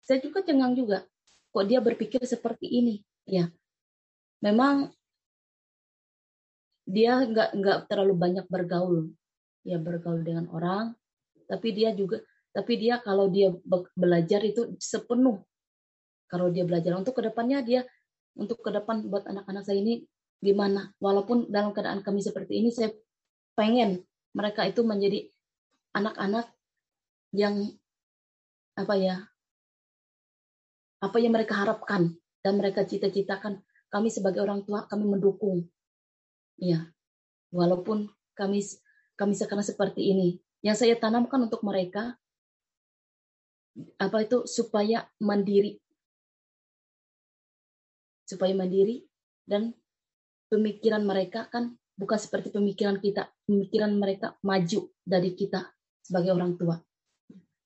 saya 0.00 0.18
juga 0.24 0.40
cengang 0.40 0.72
juga 0.72 1.04
kok 1.52 1.64
dia 1.68 1.84
berpikir 1.84 2.24
seperti 2.24 2.64
ini? 2.64 3.04
Ya 3.28 3.52
memang 4.40 4.88
dia 6.88 7.20
nggak 7.22 7.52
nggak 7.52 7.78
terlalu 7.92 8.14
banyak 8.16 8.46
bergaul. 8.48 9.12
Ya 9.62 9.76
bergaul 9.76 10.24
dengan 10.24 10.48
orang 10.48 10.96
tapi 11.44 11.76
dia 11.76 11.92
juga 11.92 12.24
tapi 12.56 12.80
dia 12.80 12.96
kalau 13.04 13.28
dia 13.28 13.52
belajar 13.92 14.40
itu 14.48 14.80
sepenuh. 14.80 15.44
Kalau 16.32 16.48
dia 16.48 16.64
belajar 16.64 16.96
untuk 16.96 17.20
ke 17.20 17.28
depannya 17.28 17.60
dia 17.60 17.84
untuk 18.32 18.64
ke 18.64 18.72
depan 18.72 19.04
buat 19.12 19.28
anak-anak 19.28 19.68
saya 19.68 19.84
ini 19.84 20.08
gimana? 20.42 20.90
Walaupun 20.98 21.48
dalam 21.48 21.70
keadaan 21.70 22.02
kami 22.02 22.18
seperti 22.18 22.58
ini 22.58 22.74
saya 22.74 22.90
pengen 23.54 24.02
mereka 24.34 24.66
itu 24.66 24.82
menjadi 24.82 25.30
anak-anak 25.94 26.50
yang 27.32 27.70
apa 28.74 28.94
ya 28.96 29.16
apa 31.02 31.16
yang 31.22 31.32
mereka 31.34 31.54
harapkan 31.62 32.18
dan 32.42 32.58
mereka 32.58 32.82
cita-citakan. 32.82 33.62
Kami 33.92 34.08
sebagai 34.08 34.40
orang 34.42 34.64
tua 34.66 34.88
kami 34.90 35.04
mendukung. 35.06 35.68
Ya 36.58 36.90
walaupun 37.52 38.08
kami 38.34 38.64
kami 39.14 39.34
sekarang 39.36 39.62
seperti 39.62 40.10
ini. 40.10 40.40
Yang 40.64 40.86
saya 40.86 40.94
tanamkan 40.96 41.46
untuk 41.46 41.60
mereka 41.62 42.16
apa 44.00 44.18
itu 44.24 44.48
supaya 44.48 45.06
mandiri. 45.20 45.78
Supaya 48.24 48.56
mandiri 48.56 49.04
dan 49.44 49.76
pemikiran 50.52 51.00
mereka 51.00 51.48
kan 51.48 51.72
bukan 51.96 52.18
seperti 52.20 52.52
pemikiran 52.52 53.00
kita. 53.00 53.32
Pemikiran 53.48 53.96
mereka 53.96 54.36
maju 54.44 54.92
dari 55.00 55.32
kita 55.32 55.64
sebagai 56.04 56.36
orang 56.36 56.60
tua. 56.60 56.76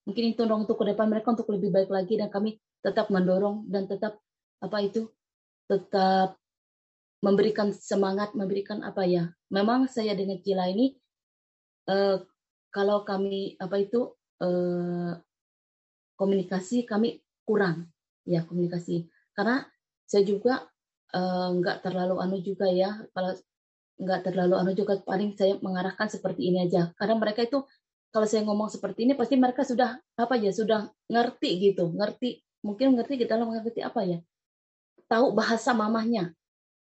Mungkin 0.07 0.39
itu 0.39 0.47
dong 0.47 0.71
untuk 0.71 0.79
ke 0.79 0.95
depan 0.95 1.11
mereka 1.11 1.35
untuk 1.35 1.51
lebih 1.51 1.75
baik 1.75 1.91
lagi 1.91 2.15
dan 2.15 2.31
kami 2.31 2.63
tetap 2.79 3.11
mendorong 3.11 3.67
dan 3.67 3.91
tetap 3.91 4.23
apa 4.63 4.79
itu 4.79 5.11
tetap 5.67 6.39
memberikan 7.27 7.75
semangat 7.75 8.31
memberikan 8.39 8.87
apa 8.87 9.03
ya. 9.03 9.35
Memang 9.51 9.91
saya 9.91 10.15
dengan 10.15 10.39
Cila 10.39 10.71
ini 10.71 10.95
eh, 11.91 12.23
kalau 12.71 13.03
kami 13.03 13.59
apa 13.59 13.83
itu 13.83 14.15
eh, 14.39 15.19
komunikasi 16.15 16.87
kami 16.87 17.19
kurang. 17.43 17.91
Ya 18.23 18.47
komunikasi. 18.47 19.11
Karena 19.35 19.67
saya 20.07 20.23
juga 20.23 20.71
nggak 21.61 21.77
uh, 21.79 21.83
terlalu 21.83 22.15
anu 22.21 22.37
juga 22.43 22.67
ya. 22.69 22.93
Kalau 23.13 23.33
nggak 23.97 24.21
terlalu 24.29 24.55
anu 24.61 24.73
juga 24.77 25.01
paling 25.01 25.33
saya 25.39 25.57
mengarahkan 25.61 26.09
seperti 26.13 26.53
ini 26.53 26.69
aja. 26.69 26.93
Karena 26.99 27.17
mereka 27.17 27.45
itu 27.45 27.65
kalau 28.13 28.27
saya 28.29 28.45
ngomong 28.45 28.69
seperti 28.73 29.05
ini 29.09 29.13
pasti 29.13 29.37
mereka 29.37 29.65
sudah 29.65 30.01
apa 30.17 30.35
ya 30.37 30.53
sudah 30.53 30.89
ngerti 31.09 31.51
gitu. 31.73 31.93
Ngerti 31.93 32.45
mungkin 32.65 32.97
ngerti 32.97 33.21
kita 33.21 33.37
dalam 33.37 33.53
ngerti 33.53 33.81
apa 33.81 34.01
ya. 34.05 34.19
Tahu 35.09 35.33
bahasa 35.33 35.73
mamahnya. 35.73 36.33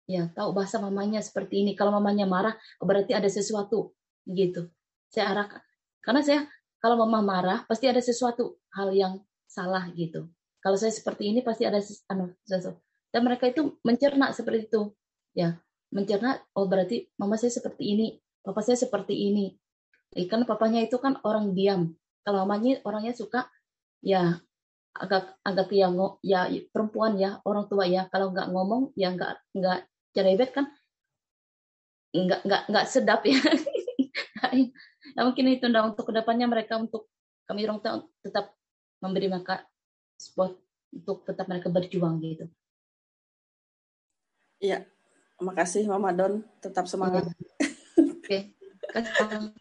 Ya 0.10 0.30
tahu 0.34 0.54
bahasa 0.58 0.82
mamanya 0.82 1.22
seperti 1.22 1.62
ini. 1.66 1.78
Kalau 1.78 1.94
mamanya 1.94 2.26
marah 2.26 2.58
berarti 2.82 3.14
ada 3.14 3.30
sesuatu 3.30 3.94
gitu. 4.30 4.70
Saya 5.10 5.34
arahkan 5.34 5.62
karena 6.06 6.22
saya 6.22 6.40
kalau 6.80 6.96
mama 7.02 7.20
marah 7.22 7.60
pasti 7.68 7.90
ada 7.90 8.00
sesuatu 8.00 8.58
hal 8.74 8.94
yang 8.94 9.14
salah 9.50 9.90
gitu. 9.94 10.30
Kalau 10.60 10.76
saya 10.76 10.92
seperti 10.92 11.30
ini 11.32 11.42
pasti 11.42 11.66
ada 11.66 11.80
anu 12.12 12.34
sesuatu 12.44 12.89
dan 13.10 13.22
mereka 13.26 13.50
itu 13.50 13.78
mencerna 13.82 14.32
seperti 14.32 14.70
itu. 14.70 14.94
Ya 15.34 15.58
mencerna 15.90 16.38
oh 16.54 16.70
berarti 16.70 17.10
mama 17.18 17.34
saya 17.38 17.50
seperti 17.50 17.98
ini 17.98 18.08
papa 18.46 18.62
saya 18.62 18.78
seperti 18.80 19.14
ini. 19.14 19.54
Ikan 20.16 20.46
papanya 20.46 20.82
itu 20.82 20.98
kan 20.98 21.22
orang 21.22 21.54
diam. 21.54 21.94
Kalau 22.26 22.46
mamanya 22.46 22.82
orangnya 22.86 23.14
suka 23.14 23.46
ya 24.02 24.42
agak 24.96 25.38
agak 25.46 25.70
yang 25.70 25.94
ya 26.26 26.50
perempuan 26.74 27.18
ya 27.18 27.38
orang 27.46 27.70
tua 27.70 27.86
ya. 27.86 28.10
Kalau 28.10 28.34
nggak 28.34 28.50
ngomong 28.50 28.94
ya 28.98 29.14
nggak 29.14 29.34
nggak 29.54 29.80
cerebet 30.14 30.50
kan 30.54 30.66
nggak 32.10 32.42
nggak 32.46 32.62
nggak 32.70 32.86
sedap 32.90 33.22
ya. 33.26 33.38
Ya 35.16 35.26
mungkin 35.26 35.52
itu 35.52 35.66
nah, 35.68 35.90
untuk 35.90 36.08
ke 36.10 36.14
depannya 36.16 36.46
mereka 36.46 36.78
untuk 36.78 37.10
kami 37.50 37.66
orang 37.66 37.82
tua 37.82 38.06
tetap 38.22 38.54
memberi 39.02 39.28
mereka 39.28 39.66
spot 40.16 40.54
untuk 40.94 41.26
tetap 41.26 41.50
mereka 41.50 41.68
berjuang 41.74 42.22
gitu 42.22 42.46
Iya, 44.60 44.84
makasih 45.40 45.88
Mama 45.88 46.12
Don, 46.12 46.44
tetap 46.60 46.86
semangat. 46.88 47.28
Oke. 47.96 48.52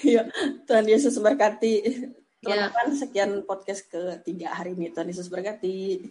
Iya, 0.00 0.24
Tuhan 0.64 0.88
Yesus 0.88 1.20
berkati. 1.20 1.84
Ya. 2.40 2.72
Teman-teman, 2.72 2.96
sekian 2.96 3.44
podcast 3.44 3.84
ketiga 3.92 4.56
hari 4.56 4.72
ini. 4.72 4.88
Tuhan 4.88 5.12
Yesus 5.12 5.28
berkati. 5.28 6.08